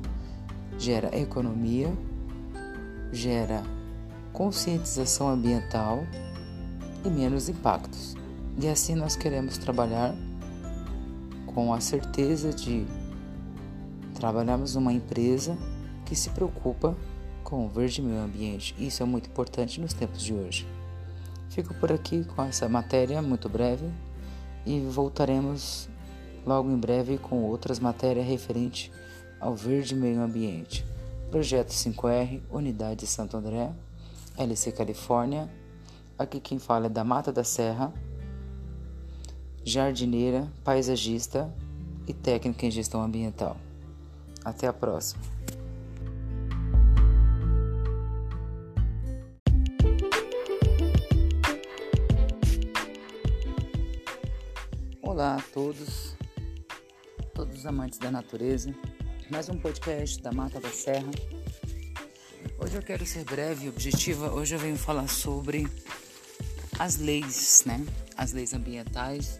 Gera 0.78 1.16
economia, 1.18 1.94
gera 3.12 3.64
conscientização 4.34 5.30
ambiental 5.30 6.06
e 7.06 7.10
menos 7.10 7.50
impactos. 7.50 8.16
E 8.60 8.68
assim 8.68 8.96
nós 8.96 9.16
queremos 9.16 9.58
trabalhar 9.58 10.14
com 11.48 11.74
a 11.74 11.82
certeza 11.82 12.54
de 12.54 12.86
trabalharmos 14.16 14.76
numa 14.76 14.94
empresa 14.94 15.58
que 16.06 16.16
se 16.16 16.30
preocupa 16.30 16.96
com 17.44 17.66
o 17.66 17.70
verde 17.70 18.02
meio 18.02 18.22
ambiente. 18.22 18.76
Isso 18.78 19.04
é 19.04 19.06
muito 19.06 19.30
importante 19.30 19.82
nos 19.82 19.94
tempos 19.94 20.22
de 20.22 20.34
hoje. 20.34 20.68
Fico 21.50 21.74
por 21.74 21.92
aqui 21.92 22.24
com 22.24 22.44
essa 22.44 22.70
matéria 22.70 23.22
muito 23.22 23.50
breve 23.50 23.90
e 24.66 24.80
voltaremos 24.80 25.90
logo 26.46 26.70
em 26.70 26.78
breve 26.78 27.18
com 27.18 27.44
outras 27.44 27.80
matérias 27.80 28.26
referentes 28.26 28.92
ao 29.40 29.56
verde 29.56 29.96
meio 29.96 30.22
ambiente. 30.22 30.86
Projeto 31.32 31.70
5R, 31.70 32.42
Unidade 32.52 33.08
Santo 33.08 33.38
André, 33.38 33.72
LC 34.38 34.74
Califórnia. 34.74 35.50
Aqui 36.20 36.42
quem 36.42 36.60
fala 36.60 36.88
é 36.88 36.90
da 36.90 37.06
Mata 37.06 37.32
da 37.32 37.42
Serra, 37.42 37.94
jardineira, 39.64 40.52
paisagista 40.62 41.50
e 42.06 42.14
técnica 42.14 42.66
em 42.66 42.70
gestão 42.70 43.02
ambiental. 43.02 43.56
Até 44.44 44.68
a 44.68 44.74
próxima. 44.74 45.24
Olá 55.02 55.38
a 55.38 55.42
todos, 55.54 56.14
todos 57.34 57.60
os 57.60 57.66
amantes 57.66 57.98
da 57.98 58.12
natureza. 58.12 58.76
Mais 59.32 59.48
um 59.48 59.58
podcast 59.58 60.22
da 60.22 60.30
Mata 60.30 60.60
da 60.60 60.70
Serra. 60.70 61.10
Hoje 62.60 62.76
eu 62.76 62.82
quero 62.82 63.06
ser 63.06 63.24
breve 63.24 63.66
e 63.66 63.70
objetiva. 63.70 64.30
Hoje 64.30 64.56
eu 64.56 64.60
venho 64.60 64.76
falar 64.76 65.08
sobre 65.08 65.66
as 66.78 66.98
leis, 66.98 67.64
né? 67.66 67.86
As 68.18 68.34
leis 68.34 68.54
ambientais, 68.54 69.40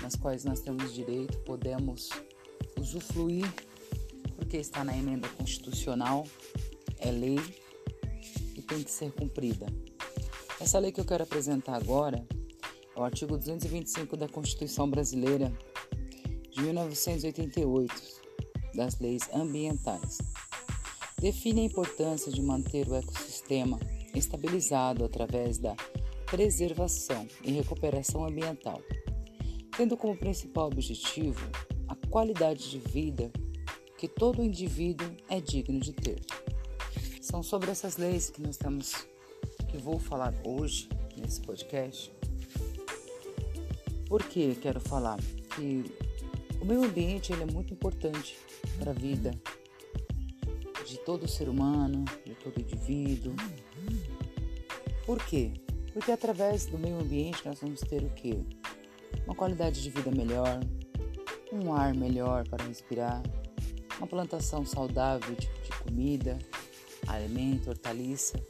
nas 0.00 0.14
quais 0.14 0.44
nós 0.44 0.60
temos 0.60 0.94
direito, 0.94 1.36
podemos 1.38 2.08
usufruir, 2.78 3.52
porque 4.36 4.58
está 4.58 4.84
na 4.84 4.96
emenda 4.96 5.28
constitucional, 5.30 6.24
é 6.98 7.10
lei 7.10 7.40
e 8.56 8.62
tem 8.62 8.80
que 8.80 8.92
ser 8.92 9.10
cumprida. 9.10 9.66
Essa 10.60 10.78
lei 10.78 10.92
que 10.92 11.00
eu 11.00 11.04
quero 11.04 11.24
apresentar 11.24 11.74
agora 11.74 12.24
é 12.94 13.00
o 13.00 13.02
artigo 13.02 13.36
225 13.36 14.16
da 14.16 14.28
Constituição 14.28 14.88
Brasileira 14.88 15.52
de 16.52 16.62
1988, 16.62 18.13
das 18.74 18.98
leis 18.98 19.28
ambientais. 19.32 20.18
Define 21.20 21.62
a 21.62 21.64
importância 21.64 22.30
de 22.30 22.42
manter 22.42 22.88
o 22.88 22.94
ecossistema 22.94 23.78
estabilizado 24.14 25.04
através 25.04 25.58
da 25.58 25.74
preservação 26.26 27.26
e 27.42 27.52
recuperação 27.52 28.24
ambiental, 28.24 28.80
tendo 29.76 29.96
como 29.96 30.16
principal 30.16 30.66
objetivo 30.66 31.40
a 31.88 31.94
qualidade 32.08 32.70
de 32.70 32.78
vida 32.78 33.30
que 33.96 34.08
todo 34.08 34.42
indivíduo 34.44 35.08
é 35.28 35.40
digno 35.40 35.80
de 35.80 35.92
ter. 35.92 36.20
São 37.20 37.42
sobre 37.42 37.70
essas 37.70 37.96
leis 37.96 38.30
que 38.30 38.42
nós 38.42 38.56
temos 38.56 39.06
que 39.68 39.78
vou 39.78 39.98
falar 39.98 40.34
hoje 40.44 40.88
nesse 41.16 41.40
podcast. 41.40 42.12
Por 44.06 44.22
que 44.24 44.54
quero 44.56 44.80
falar? 44.80 45.18
Que 45.56 45.84
o 46.64 46.66
meio 46.66 46.82
ambiente 46.82 47.30
ele 47.30 47.42
é 47.42 47.46
muito 47.46 47.74
importante 47.74 48.38
para 48.78 48.90
a 48.90 48.94
vida 48.94 49.38
de 50.86 50.96
todo 50.98 51.28
ser 51.28 51.46
humano, 51.46 52.06
de 52.24 52.34
todo 52.36 52.58
indivíduo. 52.58 53.34
Por 55.04 55.22
quê? 55.26 55.52
Porque 55.92 56.10
através 56.10 56.64
do 56.64 56.78
meio 56.78 56.98
ambiente 56.98 57.44
nós 57.44 57.60
vamos 57.60 57.80
ter 57.82 58.02
o 58.02 58.08
quê? 58.14 58.38
Uma 59.26 59.34
qualidade 59.34 59.82
de 59.82 59.90
vida 59.90 60.10
melhor, 60.10 60.58
um 61.52 61.74
ar 61.74 61.94
melhor 61.94 62.48
para 62.48 62.64
respirar, 62.64 63.22
uma 63.98 64.06
plantação 64.06 64.64
saudável 64.64 65.36
de, 65.36 65.46
de 65.46 65.78
comida, 65.82 66.38
alimento, 67.06 67.68
hortaliça, 67.68 68.42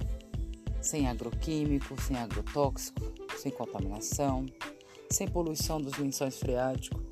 sem 0.81 1.09
agroquímico, 1.09 2.01
sem 2.01 2.17
agrotóxico, 2.17 3.03
sem 3.37 3.51
contaminação, 3.51 4.47
sem 5.11 5.27
poluição 5.27 5.81
dos 5.81 5.99
lençóis 5.99 6.39
freáticos, 6.39 7.04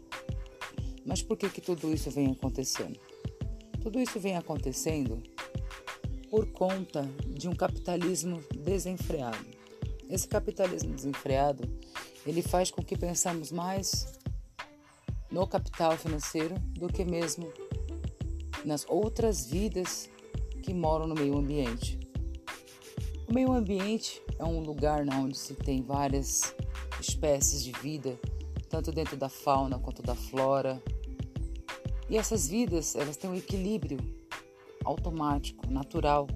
mas 1.05 1.23
por 1.23 1.37
que, 1.37 1.49
que 1.49 1.61
tudo 1.61 1.93
isso 1.93 2.11
vem 2.11 2.33
acontecendo? 2.33 2.99
Tudo 3.83 3.99
isso 4.01 4.21
vem 4.21 4.37
acontecendo 4.37 5.23
por 6.31 6.47
conta 6.53 7.09
de 7.27 7.49
um 7.49 7.55
capitalismo 7.55 8.43
desenfreado. 8.55 9.45
Esse 10.09 10.29
capitalismo 10.29 10.95
desenfreado, 10.95 11.69
ele 12.27 12.43
faz 12.43 12.71
com 12.71 12.83
que 12.83 12.97
pensamos 12.97 13.51
mais 13.51 14.07
no 15.31 15.47
capital 15.47 15.97
financeiro 15.97 16.55
do 16.79 16.89
que 16.89 17.05
mesmo 17.05 17.53
nas 18.65 18.87
outras 18.89 19.47
vidas 19.47 20.09
que 20.63 20.73
moram 20.73 21.07
no 21.07 21.15
meio 21.15 21.37
ambiente. 21.37 21.99
O 23.29 23.35
meio 23.35 23.53
ambiente 23.53 24.23
é 24.39 24.45
um 24.45 24.61
lugar 24.61 25.05
onde 25.09 25.37
se 25.37 25.55
tem 25.55 25.83
várias 25.83 26.55
espécies 27.01 27.65
de 27.65 27.73
vida, 27.73 28.19
tanto 28.69 28.93
dentro 28.93 29.17
da 29.17 29.29
fauna 29.29 29.79
quanto 29.79 30.03
da 30.03 30.15
flora, 30.15 30.83
e 32.13 32.19
essas 32.19 32.47
vidas, 32.47 32.95
elas 32.95 33.17
têm 33.17 33.31
um 33.31 33.35
equilíbrio 33.35 33.97
automático, 34.85 35.67
natural 35.71 36.29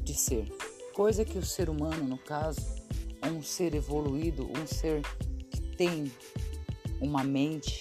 de 0.00 0.14
ser. 0.14 0.48
Coisa 0.94 1.24
que 1.24 1.36
o 1.36 1.44
ser 1.44 1.68
humano, 1.68 2.04
no 2.04 2.16
caso, 2.16 2.60
é 3.20 3.26
um 3.26 3.42
ser 3.42 3.74
evoluído, 3.74 4.48
um 4.56 4.64
ser 4.64 5.02
que 5.50 5.60
tem 5.60 6.12
uma 7.00 7.24
mente, 7.24 7.80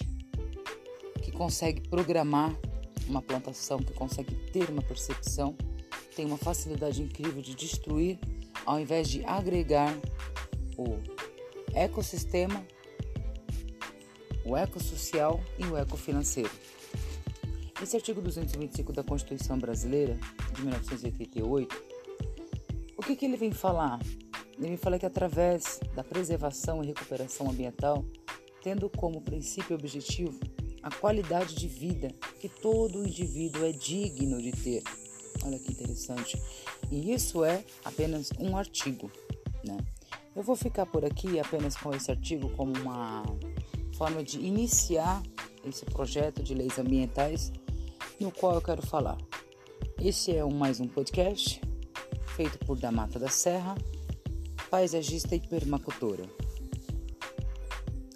que 1.21 1.31
consegue 1.31 1.87
programar 1.87 2.57
uma 3.07 3.21
plantação, 3.21 3.77
que 3.77 3.93
consegue 3.93 4.33
ter 4.51 4.67
uma 4.71 4.81
percepção, 4.81 5.55
tem 6.15 6.25
uma 6.25 6.37
facilidade 6.37 6.99
incrível 6.99 7.43
de 7.43 7.53
destruir, 7.53 8.17
ao 8.65 8.79
invés 8.79 9.07
de 9.07 9.23
agregar 9.25 9.95
o 10.79 10.97
ecossistema 11.75 12.65
o 14.45 14.55
ecossocial 14.55 15.43
e 15.57 15.65
o 15.65 15.77
ecofinanceiro. 15.77 16.51
Esse 17.81 17.97
artigo 17.97 18.21
225 18.21 18.93
da 18.93 19.03
Constituição 19.03 19.57
Brasileira, 19.57 20.17
de 20.53 20.61
1988, 20.61 21.83
o 22.97 23.01
que, 23.01 23.15
que 23.15 23.25
ele 23.25 23.35
vem 23.35 23.51
falar? 23.51 23.99
Ele 24.57 24.69
vem 24.69 24.77
falar 24.77 24.97
que 24.97 25.05
através 25.05 25.79
da 25.93 26.03
preservação 26.03 26.81
e 26.81 26.87
recuperação 26.87 27.49
ambiental, 27.49 28.05
tendo 28.63 28.89
como 28.89 29.21
princípio 29.21 29.75
objetivo 29.75 30.39
a 30.81 30.91
qualidade 30.91 31.55
de 31.55 31.67
vida 31.67 32.09
que 32.39 32.47
todo 32.47 33.05
indivíduo 33.05 33.65
é 33.65 33.71
digno 33.71 34.41
de 34.41 34.51
ter. 34.51 34.83
Olha 35.43 35.59
que 35.59 35.71
interessante. 35.71 36.41
E 36.91 37.11
isso 37.11 37.43
é 37.43 37.63
apenas 37.83 38.29
um 38.39 38.55
artigo, 38.55 39.11
né? 39.65 39.77
Eu 40.35 40.43
vou 40.43 40.55
ficar 40.55 40.85
por 40.85 41.03
aqui 41.03 41.39
apenas 41.39 41.75
com 41.75 41.93
esse 41.93 42.11
artigo 42.11 42.49
como 42.51 42.73
uma 42.79 43.23
forma 43.95 44.21
de 44.21 44.39
iniciar 44.39 45.23
esse 45.63 45.85
projeto 45.85 46.43
de 46.43 46.53
leis 46.53 46.77
ambientais 46.77 47.51
no 48.19 48.29
qual 48.29 48.55
eu 48.55 48.61
quero 48.61 48.85
falar. 48.85 49.17
Esse 49.99 50.35
é 50.35 50.43
um, 50.43 50.51
mais 50.51 50.81
um 50.81 50.87
podcast 50.87 51.61
feito 52.35 52.59
por 52.59 52.77
Damata 52.77 53.17
da 53.17 53.29
Serra, 53.29 53.75
paisagista 54.69 55.33
e 55.33 55.39
permacultora. 55.39 56.25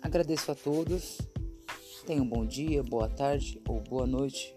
Agradeço 0.02 0.52
a 0.52 0.56
todos. 0.56 1.18
Tenham 2.06 2.26
um 2.26 2.30
bom 2.30 2.46
dia, 2.46 2.84
boa 2.84 3.08
tarde 3.08 3.62
ou 3.66 3.80
boa 3.80 4.06
noite. 4.06 4.54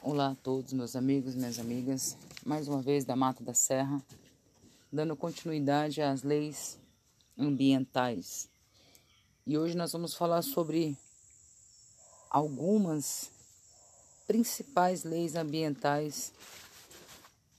Olá 0.00 0.28
a 0.28 0.34
todos, 0.36 0.72
meus 0.72 0.94
amigos, 0.94 1.34
minhas 1.34 1.58
amigas. 1.58 2.16
Mais 2.46 2.68
uma 2.68 2.80
vez 2.80 3.04
da 3.04 3.16
Mata 3.16 3.42
da 3.42 3.54
Serra 3.54 4.00
dando 4.94 5.14
continuidade 5.16 6.00
às 6.00 6.22
leis 6.22 6.78
ambientais. 7.36 8.48
E 9.44 9.58
hoje 9.58 9.76
nós 9.76 9.90
vamos 9.90 10.14
falar 10.14 10.42
sobre 10.42 10.96
algumas 12.30 13.28
principais 14.24 15.02
leis 15.02 15.34
ambientais 15.34 16.32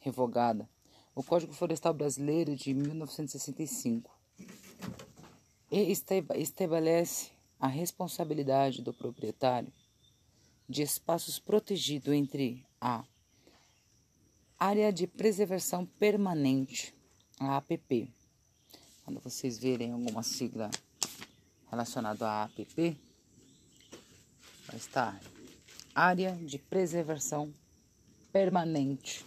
revogada. 0.00 0.68
O 1.14 1.22
Código 1.22 1.52
Florestal 1.52 1.94
Brasileiro 1.94 2.56
de 2.56 2.74
1965 2.74 4.13
e 5.74 5.90
estabelece 6.36 7.32
a 7.58 7.66
responsabilidade 7.66 8.80
do 8.80 8.94
proprietário 8.94 9.72
de 10.68 10.82
espaços 10.82 11.40
protegidos 11.40 12.14
entre 12.14 12.64
a 12.80 13.04
área 14.56 14.92
de 14.92 15.08
preservação 15.08 15.84
permanente, 15.84 16.94
a 17.40 17.56
APP. 17.56 18.08
Quando 19.04 19.18
vocês 19.18 19.58
verem 19.58 19.90
alguma 19.90 20.22
sigla 20.22 20.70
relacionada 21.68 22.24
à 22.24 22.44
APP, 22.44 22.96
vai 24.68 24.76
estar 24.76 25.20
área 25.92 26.36
de 26.36 26.56
preservação 26.56 27.52
permanente 28.32 29.26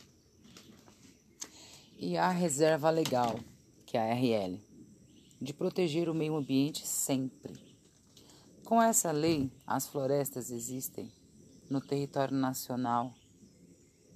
e 1.98 2.16
a 2.16 2.30
reserva 2.30 2.90
legal, 2.90 3.38
que 3.86 3.98
é 3.98 4.12
a 4.14 4.16
RL 4.16 4.67
de 5.42 5.54
proteger 5.54 6.10
o 6.10 6.14
meio 6.14 6.36
ambiente 6.36 6.88
sempre. 6.88 7.54
Com 8.64 8.82
essa 8.82 9.12
lei, 9.12 9.52
as 9.66 9.88
florestas 9.88 10.52
existem 10.52 11.12
no 11.70 11.80
território 11.80 12.36
nacional 12.36 13.14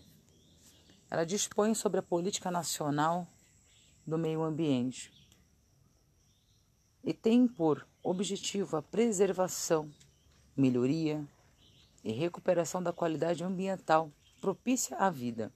Ela 1.10 1.26
dispõe 1.26 1.74
sobre 1.74 2.00
a 2.00 2.04
política 2.04 2.52
nacional 2.52 3.26
do 4.06 4.18
meio 4.18 4.44
ambiente 4.44 5.14
e 7.04 7.14
tem 7.14 7.48
por 7.48 7.88
objetivo 8.04 8.76
a 8.78 8.82
preservação, 8.82 9.90
melhoria 10.56 11.26
e 12.04 12.12
recuperação 12.12 12.84
da 12.84 12.94
qualidade 12.94 13.44
ambiental 13.44 14.12
propícia 14.40 14.96
à 14.98 15.10
vida. 15.10 15.52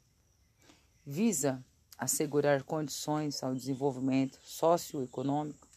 Visa 1.05 1.63
assegurar 1.97 2.63
condições 2.63 3.43
ao 3.43 3.53
desenvolvimento 3.53 4.39
socioeconômico, 4.43 5.68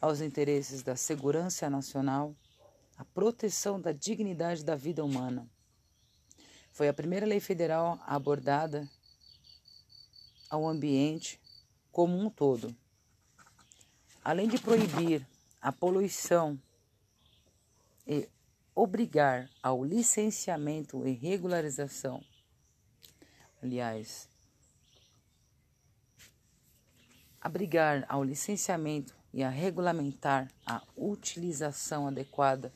aos 0.00 0.20
interesses 0.20 0.82
da 0.82 0.96
segurança 0.96 1.68
nacional, 1.70 2.34
a 2.96 3.04
proteção 3.04 3.80
da 3.80 3.92
dignidade 3.92 4.64
da 4.64 4.74
vida 4.74 5.04
humana. 5.04 5.48
Foi 6.72 6.88
a 6.88 6.94
primeira 6.94 7.26
lei 7.26 7.40
federal 7.40 7.98
abordada 8.06 8.88
ao 10.50 10.66
ambiente 10.66 11.40
como 11.90 12.18
um 12.18 12.28
todo. 12.28 12.74
Além 14.22 14.48
de 14.48 14.58
proibir 14.58 15.26
a 15.60 15.72
poluição 15.72 16.60
e 18.06 18.28
obrigar 18.74 19.48
ao 19.62 19.82
licenciamento 19.84 21.06
e 21.06 21.12
regularização, 21.12 22.22
aliás, 23.62 24.28
abrigar 27.40 28.04
ao 28.08 28.22
licenciamento 28.22 29.16
e 29.36 29.44
a 29.44 29.50
regulamentar 29.50 30.50
a 30.64 30.82
utilização 30.96 32.06
adequada 32.06 32.72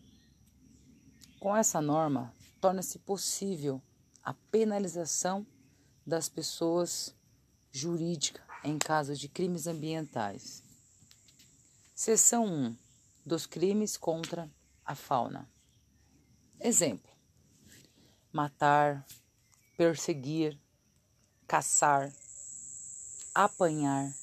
com 1.40 1.57
essa 1.57 1.81
norma, 1.81 2.33
torna-se 2.61 2.98
possível 3.00 3.83
a 4.22 4.33
penalização 4.33 5.44
das 6.07 6.29
pessoas 6.29 7.14
jurídicas 7.72 8.44
em 8.62 8.79
caso 8.79 9.14
de 9.16 9.29
crimes 9.29 9.66
ambientais. 9.66 10.62
Seção 11.94 12.46
1 12.46 12.76
dos 13.26 13.46
crimes 13.46 13.96
contra 13.96 14.48
a 14.85 14.94
fauna. 14.94 15.48
Exemplo: 16.61 17.11
matar, 18.33 19.05
perseguir, 19.76 20.59
caçar, 21.46 22.12
apanhar, 23.35 24.14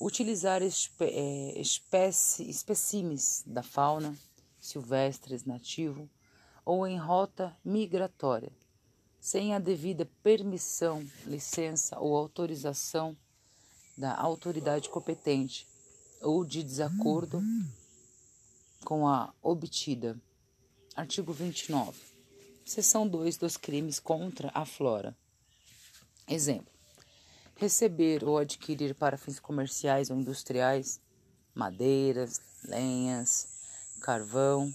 utilizar 0.00 0.62
espé 0.62 1.60
espécie, 1.60 2.48
espécimes 2.48 3.44
da 3.46 3.62
fauna 3.62 4.16
silvestres 4.58 5.44
nativo 5.44 6.08
ou 6.64 6.86
em 6.86 6.98
rota 6.98 7.56
migratória, 7.64 8.52
sem 9.20 9.54
a 9.54 9.58
devida 9.58 10.08
permissão, 10.22 11.06
licença 11.26 11.98
ou 11.98 12.16
autorização 12.16 13.16
da 13.96 14.14
autoridade 14.16 14.88
competente 14.88 15.66
ou 16.22 16.44
de 16.44 16.62
desacordo 16.62 17.42
com 18.84 19.06
a 19.06 19.32
obtida. 19.42 20.18
Artigo 20.94 21.32
29. 21.32 21.98
Seção 22.64 23.06
2 23.06 23.36
dos 23.36 23.56
crimes 23.56 23.98
contra 23.98 24.50
a 24.54 24.64
flora. 24.64 25.16
Exemplo: 26.28 26.72
receber 27.60 28.24
ou 28.24 28.38
adquirir 28.38 28.94
para 28.94 29.18
fins 29.18 29.38
comerciais 29.38 30.08
ou 30.08 30.16
industriais 30.16 30.98
madeiras, 31.54 32.40
lenhas, 32.64 33.46
carvão 34.00 34.74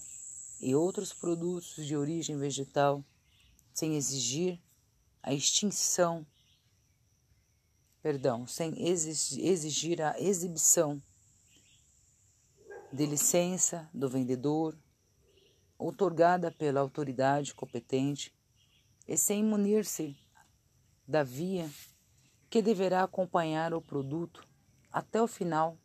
e 0.61 0.75
outros 0.75 1.11
produtos 1.11 1.83
de 1.83 1.97
origem 1.97 2.37
vegetal 2.37 3.03
sem 3.73 3.95
exigir 3.95 4.61
a 5.23 5.33
extinção 5.33 6.25
perdão, 8.03 8.45
sem 8.45 8.87
exigir 8.87 9.99
a 9.99 10.19
exibição 10.19 11.01
de 12.93 13.03
licença 13.07 13.89
do 13.91 14.07
vendedor, 14.07 14.77
outorgada 15.75 16.51
pela 16.51 16.81
autoridade 16.81 17.51
competente, 17.55 18.31
e 19.07 19.17
sem 19.17 19.43
munir-se 19.43 20.15
da 21.07 21.23
via 21.23 21.67
que 22.55 22.61
deverá 22.61 23.03
acompanhar 23.03 23.73
o 23.73 23.81
produto 23.81 24.47
até 24.89 25.21
o 25.21 25.27
final 25.27 25.77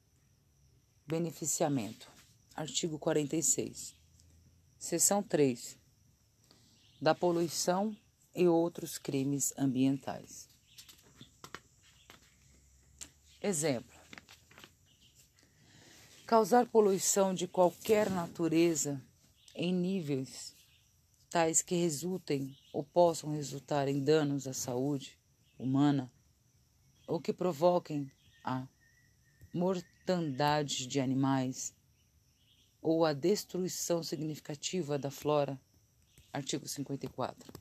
beneficiamento. 1.05 2.09
Artigo 2.55 2.97
46. 2.97 3.97
Seção 4.79 5.21
3. 5.21 5.77
Da 7.03 7.13
poluição 7.13 7.93
e 8.33 8.47
outros 8.47 8.99
crimes 8.99 9.53
ambientais. 9.59 10.49
Exemplo: 13.43 13.99
causar 16.25 16.67
poluição 16.69 17.35
de 17.35 17.49
qualquer 17.49 18.09
natureza 18.09 19.03
em 19.57 19.75
níveis 19.75 20.55
tais 21.31 21.63
que 21.63 21.75
resultem 21.75 22.57
ou 22.73 22.85
possam 22.85 23.33
resultar 23.33 23.89
em 23.89 23.99
danos 23.99 24.47
à 24.47 24.55
saúde 24.55 25.19
humana 25.59 26.09
ou 27.11 27.21
que 27.21 27.33
provoquem 27.33 28.09
a 28.45 28.69
mortandade 29.53 30.87
de 30.87 31.01
animais 31.01 31.75
ou 32.81 33.05
a 33.05 33.13
destruição 33.13 34.01
significativa 34.01 34.97
da 34.97 35.11
flora. 35.11 35.61
Artigo 36.33 36.69
54. 36.69 37.53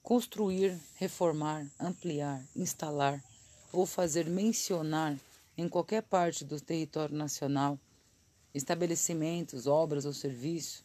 Construir, 0.00 0.78
reformar, 0.94 1.66
ampliar, 1.80 2.40
instalar 2.54 3.20
ou 3.72 3.84
fazer 3.84 4.26
mencionar 4.26 5.18
em 5.56 5.68
qualquer 5.68 6.02
parte 6.04 6.44
do 6.44 6.60
território 6.60 7.16
nacional 7.16 7.76
estabelecimentos, 8.54 9.66
obras 9.66 10.04
ou 10.04 10.12
serviços 10.12 10.84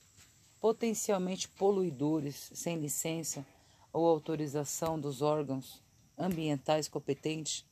potencialmente 0.59 1.47
poluidores 1.49 2.49
sem 2.51 2.79
licença 2.79 3.45
ou 3.91 4.07
autorização 4.07 4.99
dos 4.99 5.21
órgãos 5.21 5.82
ambientais 6.17 6.87
competentes 6.87 7.65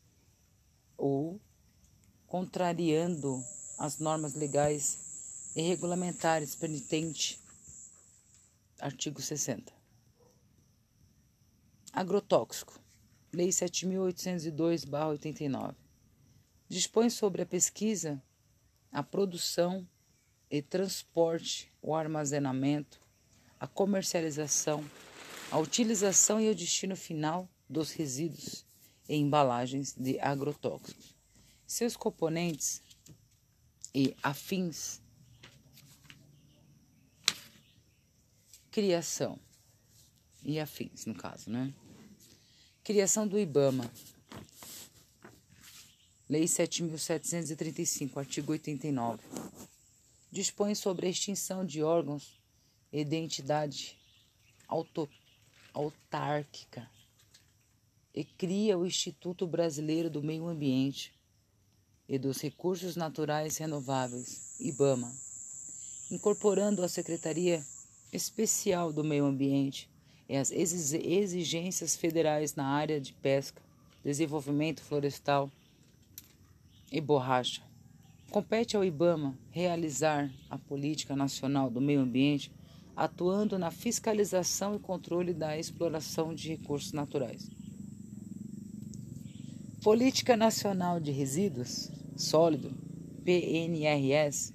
ou 0.97 1.39
contrariando 2.27 3.43
as 3.77 3.99
normas 3.99 4.33
legais 4.33 5.51
e 5.55 5.61
regulamentares 5.61 6.55
permitente 6.55 7.39
artigo 8.79 9.21
60 9.21 9.81
agrotóxico. 11.91 12.79
Lei 13.33 13.49
7.802-89. 13.49 15.75
Dispõe 16.67 17.09
sobre 17.09 17.41
a 17.41 17.45
pesquisa, 17.45 18.21
a 18.91 19.01
produção 19.03 19.87
e 20.49 20.61
transporte, 20.61 21.71
o 21.81 21.95
armazenamento, 21.95 22.99
a 23.59 23.67
comercialização, 23.67 24.83
a 25.49 25.57
utilização 25.57 26.41
e 26.41 26.49
o 26.49 26.55
destino 26.55 26.95
final 26.95 27.49
dos 27.71 27.91
resíduos 27.91 28.65
e 29.07 29.15
embalagens 29.15 29.95
de 29.97 30.19
agrotóxicos, 30.19 31.15
seus 31.65 31.95
componentes 31.95 32.81
e 33.95 34.13
afins. 34.21 35.01
Criação 38.69 39.39
e 40.43 40.59
afins, 40.59 41.05
no 41.05 41.15
caso, 41.15 41.49
né? 41.49 41.73
Criação 42.83 43.27
do 43.27 43.39
IBAMA. 43.39 43.89
Lei 46.29 46.45
7.735, 46.45 48.17
artigo 48.17 48.51
89. 48.53 49.21
Dispõe 50.31 50.75
sobre 50.75 51.07
a 51.07 51.09
extinção 51.09 51.65
de 51.65 51.83
órgãos 51.83 52.39
e 52.91 53.03
de 53.03 53.17
entidade 53.17 53.97
autárquica 55.73 56.89
e 58.13 58.23
cria 58.23 58.77
o 58.77 58.85
Instituto 58.85 59.47
Brasileiro 59.47 60.09
do 60.09 60.21
Meio 60.21 60.47
Ambiente 60.47 61.13
e 62.07 62.19
dos 62.19 62.41
Recursos 62.41 62.95
Naturais 62.95 63.57
Renováveis, 63.57 64.59
IBAMA, 64.59 65.11
incorporando 66.11 66.83
a 66.83 66.89
Secretaria 66.89 67.63
Especial 68.11 68.91
do 68.91 69.03
Meio 69.03 69.25
Ambiente 69.25 69.89
e 70.27 70.35
as 70.35 70.51
exigências 70.51 71.95
federais 71.95 72.53
na 72.55 72.65
área 72.65 72.99
de 72.99 73.13
pesca, 73.13 73.61
desenvolvimento 74.03 74.81
florestal 74.81 75.49
e 76.91 76.99
borracha. 76.99 77.61
Compete 78.29 78.75
ao 78.75 78.83
IBAMA 78.83 79.37
realizar 79.49 80.29
a 80.49 80.57
política 80.57 81.15
nacional 81.15 81.69
do 81.69 81.81
meio 81.81 82.01
ambiente, 82.01 82.51
atuando 82.95 83.57
na 83.57 83.71
fiscalização 83.71 84.75
e 84.75 84.79
controle 84.79 85.33
da 85.33 85.57
exploração 85.57 86.33
de 86.33 86.49
recursos 86.49 86.91
naturais. 86.91 87.49
Política 89.83 90.37
Nacional 90.37 90.99
de 90.99 91.11
Resíduos 91.11 91.89
Sólido, 92.15 92.71
PNRS, 93.25 94.53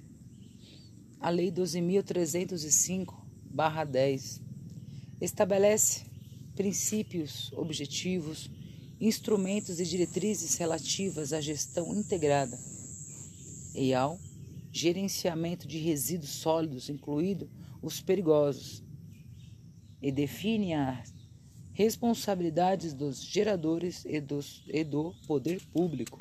a 1.19 1.29
Lei 1.29 1.51
12.305-10 1.51 4.41
estabelece 5.19 6.05
princípios, 6.55 7.51
objetivos, 7.51 8.49
instrumentos 9.01 9.81
e 9.81 9.83
diretrizes 9.83 10.55
relativas 10.55 11.33
à 11.33 11.41
gestão 11.41 11.93
integrada 11.93 12.57
e 13.75 13.93
ao 13.93 14.17
gerenciamento 14.71 15.67
de 15.67 15.77
resíduos 15.77 16.31
sólidos, 16.31 16.89
incluído 16.89 17.49
os 17.81 17.99
perigosos, 17.99 18.81
e 20.01 20.09
define 20.09 20.73
as 20.73 21.16
responsabilidades 21.77 22.91
dos 22.91 23.21
geradores 23.21 24.03
e, 24.03 24.19
dos, 24.19 24.63
e 24.65 24.83
do 24.83 25.13
poder 25.27 25.61
público. 25.71 26.17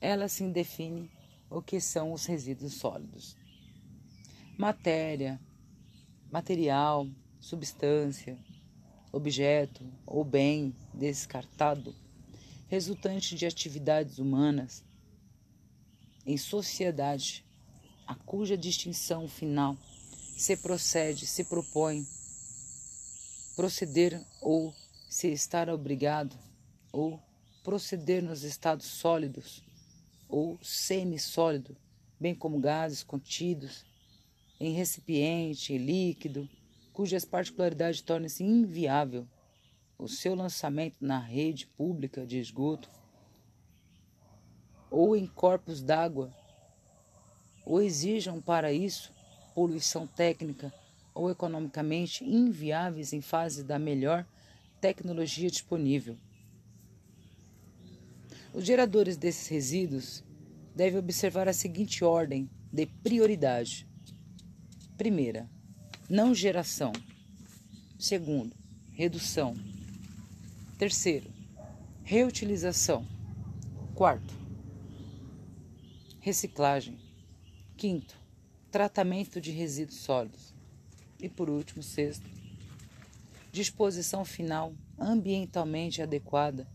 Ela 0.00 0.24
assim 0.24 0.50
define 0.50 1.10
o 1.50 1.60
que 1.60 1.78
são 1.78 2.10
os 2.14 2.24
resíduos 2.24 2.72
sólidos. 2.72 3.36
Matéria, 4.56 5.38
material, 6.32 7.06
substância, 7.38 8.38
objeto 9.12 9.84
ou 10.06 10.24
bem 10.24 10.74
descartado, 10.94 11.94
resultante 12.68 13.34
de 13.34 13.44
atividades 13.44 14.18
humanas 14.18 14.82
em 16.24 16.38
sociedade, 16.38 17.44
a 18.06 18.14
cuja 18.14 18.56
distinção 18.56 19.28
final 19.28 19.76
se 20.34 20.56
procede, 20.56 21.26
se 21.26 21.44
propõe 21.44 22.06
proceder 23.56 24.22
ou 24.42 24.74
se 25.08 25.32
estar 25.32 25.70
obrigado 25.70 26.36
ou 26.92 27.18
proceder 27.64 28.22
nos 28.22 28.42
estados 28.42 28.84
sólidos 28.84 29.64
ou 30.28 30.58
semissólido, 30.62 31.74
bem 32.20 32.34
como 32.34 32.60
gases 32.60 33.02
contidos 33.02 33.86
em 34.60 34.74
recipiente 34.74 35.76
líquido, 35.78 36.48
cujas 36.92 37.24
particularidades 37.24 38.02
tornam-se 38.02 38.44
inviável 38.44 39.26
o 39.98 40.06
seu 40.06 40.34
lançamento 40.34 40.96
na 41.00 41.18
rede 41.18 41.66
pública 41.66 42.26
de 42.26 42.38
esgoto 42.38 42.90
ou 44.90 45.16
em 45.16 45.26
corpos 45.26 45.82
d'água, 45.82 46.32
ou 47.64 47.82
exijam 47.82 48.40
para 48.40 48.72
isso 48.72 49.12
poluição 49.54 50.06
técnica 50.06 50.72
ou 51.16 51.30
economicamente 51.30 52.22
inviáveis 52.22 53.14
em 53.14 53.22
fase 53.22 53.64
da 53.64 53.78
melhor 53.78 54.26
tecnologia 54.80 55.50
disponível. 55.50 56.16
Os 58.52 58.64
geradores 58.64 59.16
desses 59.16 59.48
resíduos 59.48 60.22
devem 60.74 60.98
observar 60.98 61.48
a 61.48 61.54
seguinte 61.54 62.04
ordem 62.04 62.50
de 62.70 62.84
prioridade: 62.86 63.88
Primeira, 64.98 65.48
não 66.08 66.34
geração. 66.34 66.92
Segundo, 67.98 68.54
redução. 68.92 69.56
Terceiro, 70.78 71.32
reutilização. 72.04 73.06
Quarto, 73.94 74.34
reciclagem. 76.20 76.98
Quinto, 77.74 78.14
tratamento 78.70 79.40
de 79.40 79.50
resíduos 79.50 80.00
sólidos. 80.00 80.55
E 81.20 81.28
por 81.28 81.48
último, 81.48 81.82
sexto, 81.82 82.28
disposição 83.50 84.24
final 84.24 84.74
ambientalmente 84.98 86.02
adequada 86.02 86.68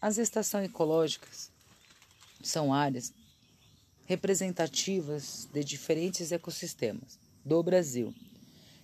As 0.02 0.18
estações 0.18 0.66
ecológicas 0.66 1.52
são 2.42 2.74
áreas 2.74 3.14
representativas 4.08 5.50
de 5.54 5.64
diferentes 5.66 6.32
ecossistemas 6.32 7.20
do 7.44 7.62
Brasil, 7.62 8.16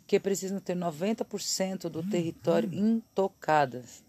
que 0.05 0.19
precisam 0.19 0.59
ter 0.59 0.75
90% 0.75 1.87
do 1.89 2.03
território 2.03 2.71
intocadas. 2.73 4.03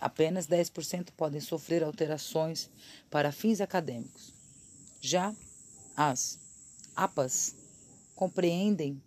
Apenas 0.00 0.46
10% 0.46 1.08
podem 1.14 1.40
sofrer 1.40 1.84
alterações 1.84 2.70
para 3.10 3.30
fins 3.30 3.60
acadêmicos. 3.60 4.32
Já 5.02 5.34
as 5.94 6.38
APAs 6.96 7.54
compreendem 8.14 9.00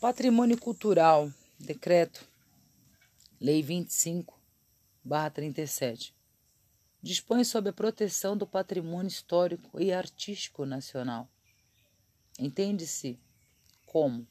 Patrimônio 0.00 0.58
Cultural, 0.58 1.32
Decreto, 1.58 2.28
Lei 3.40 3.64
25-37 5.04 6.12
dispõe 7.02 7.42
sobre 7.42 7.70
a 7.70 7.72
proteção 7.72 8.36
do 8.36 8.46
patrimônio 8.46 9.08
histórico 9.08 9.80
e 9.80 9.92
artístico 9.92 10.64
nacional. 10.64 11.28
Entende-se 12.38 13.18
como 13.86 14.26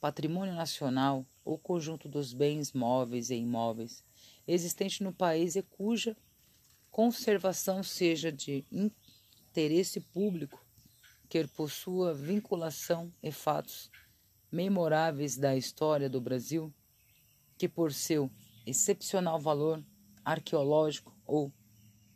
patrimônio 0.00 0.54
nacional 0.54 1.26
o 1.44 1.58
conjunto 1.58 2.08
dos 2.08 2.32
bens 2.32 2.72
móveis 2.72 3.30
e 3.30 3.36
imóveis 3.36 4.04
existente 4.46 5.02
no 5.02 5.12
país 5.12 5.56
e 5.56 5.62
cuja 5.62 6.16
conservação 6.90 7.82
seja 7.82 8.32
de 8.32 8.64
interesse 8.72 10.00
público, 10.00 10.64
que 11.28 11.46
possua 11.46 12.14
vinculação 12.14 13.12
e 13.22 13.30
fatos 13.30 13.90
memoráveis 14.50 15.36
da 15.36 15.54
história 15.54 16.08
do 16.08 16.20
Brasil, 16.20 16.72
que 17.58 17.68
por 17.68 17.92
seu 17.92 18.30
excepcional 18.66 19.38
valor 19.38 19.84
arqueológico 20.24 21.16
ou 21.26 21.52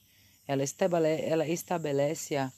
Ela 0.45 0.61
estabelece, 0.61 1.23
ela 1.23 1.47
estabelece 1.47 2.35
a 2.35 2.51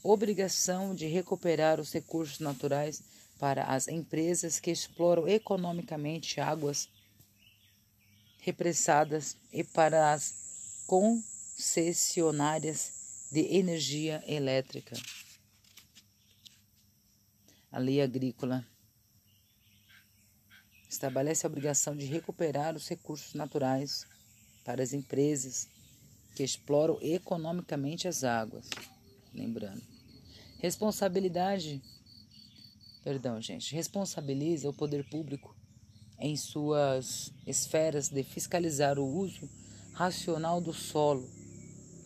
obrigação 0.00 0.94
de 0.94 1.08
recuperar 1.08 1.80
os 1.80 1.92
recursos 1.92 2.38
naturais 2.38 3.02
para 3.36 3.64
as 3.64 3.88
empresas 3.88 4.60
que 4.60 4.70
exploram 4.70 5.26
economicamente 5.26 6.40
águas 6.40 6.88
repressadas 8.38 9.36
e 9.52 9.64
para 9.64 10.12
as 10.12 10.84
concessionárias 10.86 12.92
de 13.32 13.40
energia 13.56 14.22
elétrica. 14.24 14.94
A 17.70 17.78
lei 17.78 18.00
agrícola 18.00 18.66
estabelece 20.88 21.46
a 21.46 21.50
obrigação 21.50 21.94
de 21.94 22.06
recuperar 22.06 22.74
os 22.74 22.88
recursos 22.88 23.34
naturais 23.34 24.06
para 24.64 24.82
as 24.82 24.92
empresas 24.92 25.68
que 26.34 26.42
exploram 26.42 26.98
economicamente 27.02 28.08
as 28.08 28.24
águas. 28.24 28.70
Lembrando, 29.34 29.82
responsabilidade, 30.58 31.82
perdão, 33.04 33.40
gente, 33.40 33.74
responsabiliza 33.74 34.68
o 34.68 34.74
poder 34.74 35.08
público 35.08 35.54
em 36.18 36.36
suas 36.36 37.32
esferas 37.46 38.08
de 38.08 38.22
fiscalizar 38.22 38.98
o 38.98 39.06
uso 39.06 39.48
racional 39.92 40.60
do 40.60 40.72
solo, 40.72 41.28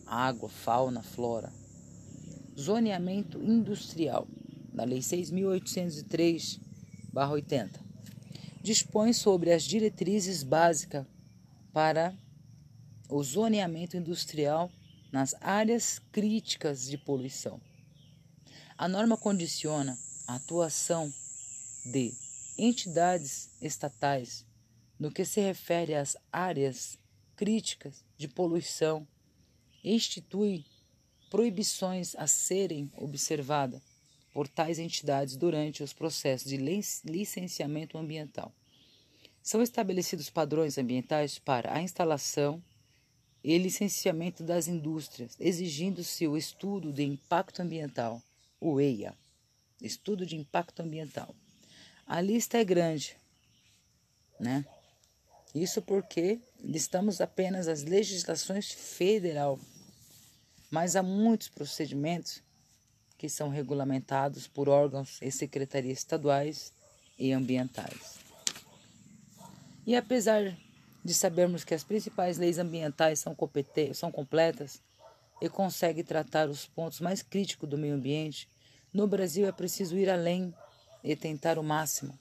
água, 0.05 0.49
fauna, 0.49 1.01
flora. 1.01 1.51
Zoneamento 2.59 3.41
industrial, 3.41 4.27
da 4.73 4.83
Lei 4.83 4.99
6.803-80, 4.99 7.79
dispõe 8.61 9.13
sobre 9.13 9.53
as 9.53 9.63
diretrizes 9.63 10.41
básicas 10.41 11.05
para 11.71 12.17
o 13.07 13.21
zoneamento 13.23 13.95
industrial 13.95 14.71
nas 15.11 15.35
áreas 15.39 16.01
críticas 16.11 16.87
de 16.87 16.97
poluição. 16.97 17.61
A 18.75 18.87
norma 18.87 19.15
condiciona 19.15 19.95
a 20.27 20.33
atuação 20.35 21.13
de 21.85 22.11
entidades 22.57 23.51
estatais 23.61 24.43
no 24.99 25.11
que 25.11 25.23
se 25.23 25.39
refere 25.41 25.93
às 25.93 26.17
áreas 26.31 26.97
críticas 27.35 28.03
de 28.17 28.27
poluição, 28.27 29.07
institui 29.83 30.65
proibições 31.29 32.15
a 32.15 32.25
serem 32.25 32.91
observadas 32.95 33.92
por 34.33 34.47
tais 34.47 34.79
entidades 34.79 35.35
durante 35.35 35.83
os 35.83 35.93
processos 35.93 36.49
de 36.49 36.57
licenciamento 37.05 37.97
ambiental. 37.97 38.51
São 39.41 39.61
estabelecidos 39.61 40.29
padrões 40.29 40.77
ambientais 40.77 41.37
para 41.37 41.73
a 41.73 41.81
instalação 41.81 42.63
e 43.43 43.57
licenciamento 43.57 44.43
das 44.43 44.67
indústrias, 44.67 45.35
exigindo-se 45.39 46.27
o 46.27 46.35
estudo 46.35 46.91
de 46.91 47.03
impacto 47.03 47.61
ambiental, 47.61 48.21
o 48.59 48.79
EIA, 48.79 49.13
estudo 49.81 50.25
de 50.25 50.35
impacto 50.35 50.81
ambiental. 50.81 51.35
A 52.07 52.21
lista 52.21 52.57
é 52.57 52.63
grande, 52.63 53.17
né? 54.39 54.65
Isso 55.53 55.81
porque 55.81 56.39
listamos 56.63 57.21
apenas 57.21 57.67
as 57.67 57.83
legislações 57.83 58.71
federal, 58.71 59.59
mas 60.71 60.95
há 60.95 61.03
muitos 61.03 61.49
procedimentos 61.49 62.41
que 63.23 63.29
são 63.29 63.47
regulamentados 63.47 64.47
por 64.47 64.67
órgãos 64.67 65.17
e 65.21 65.31
secretarias 65.31 65.99
estaduais 65.99 66.73
e 67.17 67.31
ambientais. 67.31 68.19
E 69.87 69.95
apesar 69.95 70.53
de 71.05 71.13
sabermos 71.13 71.63
que 71.63 71.73
as 71.73 71.85
principais 71.85 72.37
leis 72.37 72.59
ambientais 72.59 73.19
são, 73.19 73.33
são 73.93 74.11
completas 74.11 74.81
e 75.41 75.47
conseguem 75.47 76.03
tratar 76.03 76.49
os 76.49 76.67
pontos 76.67 76.99
mais 76.99 77.21
críticos 77.21 77.69
do 77.69 77.77
meio 77.77 77.95
ambiente, 77.95 78.49
no 78.93 79.07
Brasil 79.07 79.47
é 79.47 79.53
preciso 79.53 79.97
ir 79.97 80.09
além 80.09 80.53
e 81.01 81.15
tentar 81.15 81.57
o 81.57 81.63
máximo 81.63 82.19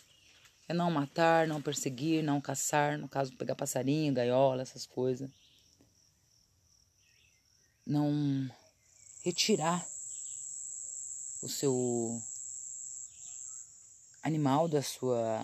É 0.68 0.75
não 0.75 0.91
matar, 0.91 1.49
não 1.49 1.62
perseguir, 1.62 2.22
não 2.22 2.43
caçar, 2.43 2.99
no 2.99 3.09
caso 3.09 3.35
pegar 3.39 3.55
passarinho, 3.55 4.12
gaiola, 4.12 4.61
essas 4.61 4.85
coisas. 4.85 5.31
Não 7.87 8.47
retirar 9.22 9.83
o 11.43 11.49
seu 11.49 12.22
animal 14.22 14.68
da 14.68 14.83
sua 14.83 15.43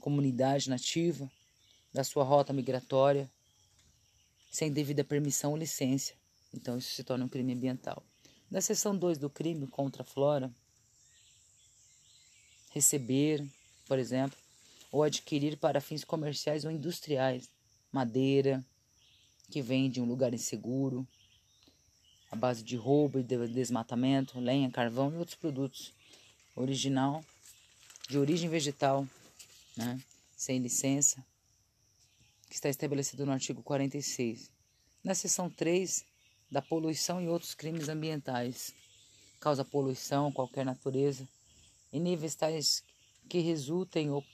comunidade 0.00 0.68
nativa, 0.68 1.30
da 1.94 2.04
sua 2.04 2.24
rota 2.24 2.52
migratória 2.52 3.30
sem 4.50 4.72
devida 4.72 5.04
permissão 5.04 5.52
ou 5.52 5.56
licença. 5.56 6.12
Então, 6.52 6.78
isso 6.78 6.90
se 6.90 7.04
torna 7.04 7.24
um 7.24 7.28
crime 7.28 7.52
ambiental. 7.52 8.02
Na 8.50 8.60
seção 8.60 8.96
2 8.96 9.18
do 9.18 9.28
crime 9.28 9.66
contra 9.66 10.02
a 10.02 10.04
flora, 10.04 10.50
receber, 12.70 13.46
por 13.86 13.98
exemplo, 13.98 14.38
ou 14.90 15.02
adquirir 15.02 15.56
para 15.56 15.80
fins 15.80 16.04
comerciais 16.04 16.64
ou 16.64 16.70
industriais 16.70 17.48
madeira 17.92 18.64
que 19.50 19.62
vem 19.62 19.90
de 19.90 20.00
um 20.00 20.04
lugar 20.04 20.32
inseguro, 20.32 21.06
a 22.30 22.36
base 22.36 22.62
de 22.62 22.76
roubo 22.76 23.18
e 23.18 23.22
desmatamento, 23.22 24.38
lenha, 24.38 24.70
carvão 24.70 25.12
e 25.12 25.16
outros 25.16 25.36
produtos 25.36 25.92
original 26.54 27.24
de 28.08 28.18
origem 28.18 28.48
vegetal, 28.48 29.06
né, 29.76 29.98
sem 30.36 30.58
licença, 30.58 31.24
que 32.48 32.54
está 32.54 32.68
estabelecido 32.68 33.26
no 33.26 33.32
artigo 33.32 33.62
46. 33.62 34.50
Na 35.04 35.14
seção 35.14 35.50
3, 35.50 36.04
da 36.50 36.62
poluição 36.62 37.20
e 37.20 37.28
outros 37.28 37.54
crimes 37.54 37.88
ambientais. 37.88 38.74
Causa 39.38 39.64
poluição, 39.64 40.32
qualquer 40.32 40.64
natureza, 40.64 41.28
em 41.92 42.00
níveis 42.00 42.34
tais 42.34 42.82
que 43.28 43.38
resultem 43.40 44.10
ou 44.10 44.24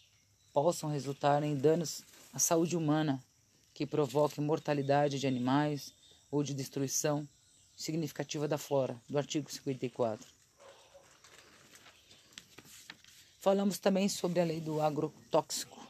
possam 0.53 0.89
resultar 0.89 1.43
em 1.43 1.57
danos 1.57 2.03
à 2.33 2.39
saúde 2.39 2.77
humana, 2.77 3.23
que 3.75 3.85
provoquem 3.85 4.45
mortalidade 4.45 5.19
de 5.19 5.27
animais 5.27 5.93
ou 6.31 6.43
de 6.43 6.55
destruição 6.55 7.29
significativa 7.77 8.47
da 8.47 8.57
flora, 8.57 8.97
do 9.09 9.19
artigo 9.19 9.51
54. 9.51 10.27
Falamos 13.41 13.79
também 13.79 14.09
sobre 14.09 14.41
a 14.41 14.45
lei 14.45 14.61
do 14.61 14.81
agrotóxico, 14.81 15.84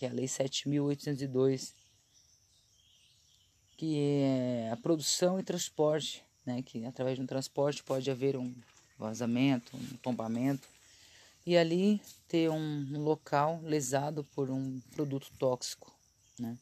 que 0.00 0.06
é 0.06 0.08
a 0.08 0.12
Lei 0.14 0.24
7.802, 0.24 1.74
que 3.76 3.98
é 3.98 4.70
a 4.72 4.76
produção 4.78 5.38
e 5.38 5.42
transporte, 5.42 6.24
né, 6.46 6.62
que 6.62 6.86
através 6.86 7.16
de 7.16 7.22
um 7.22 7.26
transporte 7.26 7.84
pode 7.84 8.10
haver 8.10 8.34
um 8.34 8.54
vazamento, 8.98 9.76
um 9.76 9.96
tombamento, 9.98 10.66
e 11.44 11.54
ali 11.54 12.00
ter 12.26 12.48
um, 12.48 12.98
local 13.02 13.60
lesado 13.62 14.24
por 14.34 14.48
um 14.48 14.80
produto 14.92 15.30
tóxico. 15.38 15.94
Né? 16.38 16.56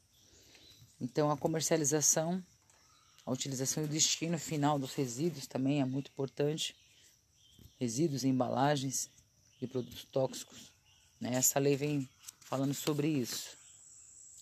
Então 1.00 1.30
a 1.30 1.36
comercialização, 1.36 2.44
a 3.24 3.30
utilização 3.30 3.84
e 3.84 3.86
o 3.86 3.88
destino 3.88 4.36
final 4.36 4.80
dos 4.80 4.94
resíduos 4.94 5.46
também 5.46 5.80
é 5.80 5.84
muito 5.84 6.10
importante. 6.10 6.74
Resíduos 7.78 8.24
e 8.24 8.28
embalagens 8.28 9.08
de 9.60 9.68
produtos 9.68 10.02
tóxicos. 10.10 10.72
Né? 11.20 11.34
Essa 11.34 11.60
lei 11.60 11.76
vem 11.76 12.08
falando 12.48 12.72
sobre 12.72 13.08
isso. 13.08 13.58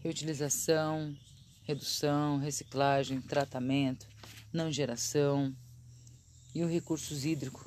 reutilização, 0.00 1.16
redução, 1.62 2.38
reciclagem, 2.38 3.20
tratamento, 3.20 4.08
não 4.52 4.70
geração 4.70 5.52
e 6.54 6.62
os 6.62 6.70
recursos 6.70 7.24
hídricos, 7.24 7.66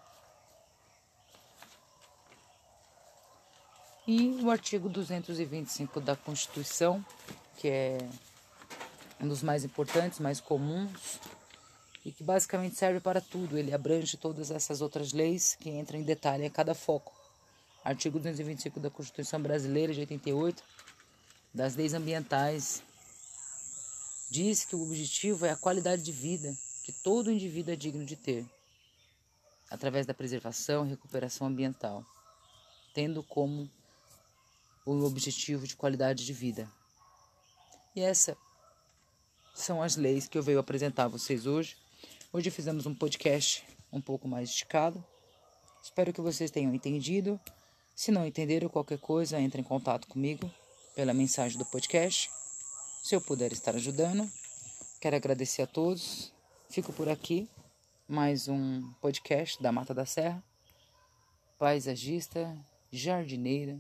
E 4.07 4.39
o 4.43 4.51
artigo 4.51 4.89
225 4.89 6.01
da 6.01 6.17
Constituição, 6.17 7.05
que 7.59 7.69
é 7.69 7.99
um 9.21 9.29
dos 9.29 9.43
mais 9.43 9.65
importantes, 9.65 10.21
mais 10.21 10.41
comuns 10.41 11.19
e 12.05 12.13
que 12.13 12.23
basicamente 12.23 12.77
serve 12.77 13.01
para 13.01 13.21
tudo. 13.21 13.59
Ele 13.59 13.75
abrange 13.75 14.17
todas 14.17 14.53
essas 14.53 14.81
outras 14.81 15.13
leis 15.13 15.57
que 15.59 15.69
entram 15.69 15.99
em 15.99 16.05
detalhe 16.05 16.47
a 16.47 16.51
cada 16.51 16.77
foco. 16.77 17.13
Artigo 17.85 18.19
225 18.19 18.79
da 18.79 18.89
Constituição 18.89 19.43
Brasileira 19.43 19.93
de 19.93 19.99
88, 20.01 20.63
das 21.53 21.75
leis 21.75 21.93
ambientais, 21.93 22.85
diz 24.31 24.65
que 24.65 24.77
o 24.77 24.83
objetivo 24.83 25.45
é 25.45 25.51
a 25.51 25.57
qualidade 25.57 26.03
de 26.03 26.13
vida 26.13 26.57
que 26.89 26.93
todo 26.93 27.31
indivíduo 27.31 27.75
é 27.75 27.77
digno 27.77 28.03
de 28.03 28.17
ter, 28.17 28.47
através 29.71 30.07
da 30.07 30.15
preservação 30.15 30.87
e 30.87 30.89
recuperação 30.89 31.47
ambiental, 31.47 32.03
tendo 32.95 33.23
como 33.23 33.71
o 34.87 35.05
objetivo 35.05 35.67
de 35.67 35.77
qualidade 35.77 36.25
de 36.25 36.33
vida. 36.33 36.67
E 37.95 38.01
essa 38.01 38.35
são 39.55 39.83
as 39.83 39.97
leis 39.97 40.27
que 40.27 40.39
eu 40.39 40.43
venho 40.43 40.59
apresentar 40.59 41.05
a 41.05 41.09
vocês 41.09 41.45
hoje. 41.45 41.77
Hoje 42.33 42.51
fizemos 42.51 42.87
um 42.87 42.95
podcast 42.95 43.63
um 43.93 44.01
pouco 44.01 44.27
mais 44.27 44.49
esticado. 44.49 45.05
Espero 45.83 46.11
que 46.11 46.23
vocês 46.23 46.51
tenham 46.51 46.75
entendido. 46.75 47.39
Se 47.95 48.11
não 48.11 48.27
entenderam 48.27 48.67
qualquer 48.71 48.99
coisa, 48.99 49.39
entre 49.39 49.61
em 49.61 49.65
contato 49.65 50.09
comigo 50.09 50.51
pela 50.95 51.13
mensagem 51.13 51.59
do 51.59 51.67
podcast. 51.67 52.31
Se 53.03 53.15
eu 53.15 53.21
puder 53.21 53.53
estar 53.53 53.75
ajudando, 53.75 54.27
quero 55.03 55.17
agradecer 55.17 55.61
a 55.61 55.67
todos. 55.67 56.33
Fico 56.71 56.93
por 56.93 57.09
aqui. 57.09 57.49
Mais 58.07 58.47
um 58.47 58.93
podcast 59.01 59.61
da 59.63 59.73
Mata 59.73 59.95
da 59.95 60.05
Serra. 60.05 60.43
Paisagista, 61.59 62.55
jardineira 62.93 63.79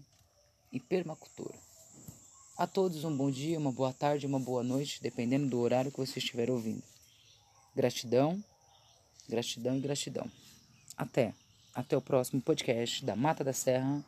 e 0.73 0.81
permacultora. 0.81 1.55
A 2.57 2.67
todos 2.67 3.05
um 3.05 3.15
bom 3.15 3.31
dia, 3.31 3.59
uma 3.59 3.71
boa 3.71 3.93
tarde, 3.93 4.27
uma 4.27 4.41
boa 4.41 4.63
noite, 4.63 5.03
dependendo 5.03 5.47
do 5.47 5.61
horário 5.61 5.93
que 5.93 5.99
você 5.99 6.19
estiver 6.19 6.51
ouvindo. 6.51 6.83
Gratidão, 7.77 8.43
gratidão 9.29 9.77
e 9.77 9.81
gratidão. 9.81 10.29
Até, 10.97 11.35
até 11.75 11.95
o 11.95 12.01
próximo 12.01 12.41
podcast 12.41 13.05
da 13.05 13.15
Mata 13.15 13.45
da 13.45 13.53
Serra 13.53 14.03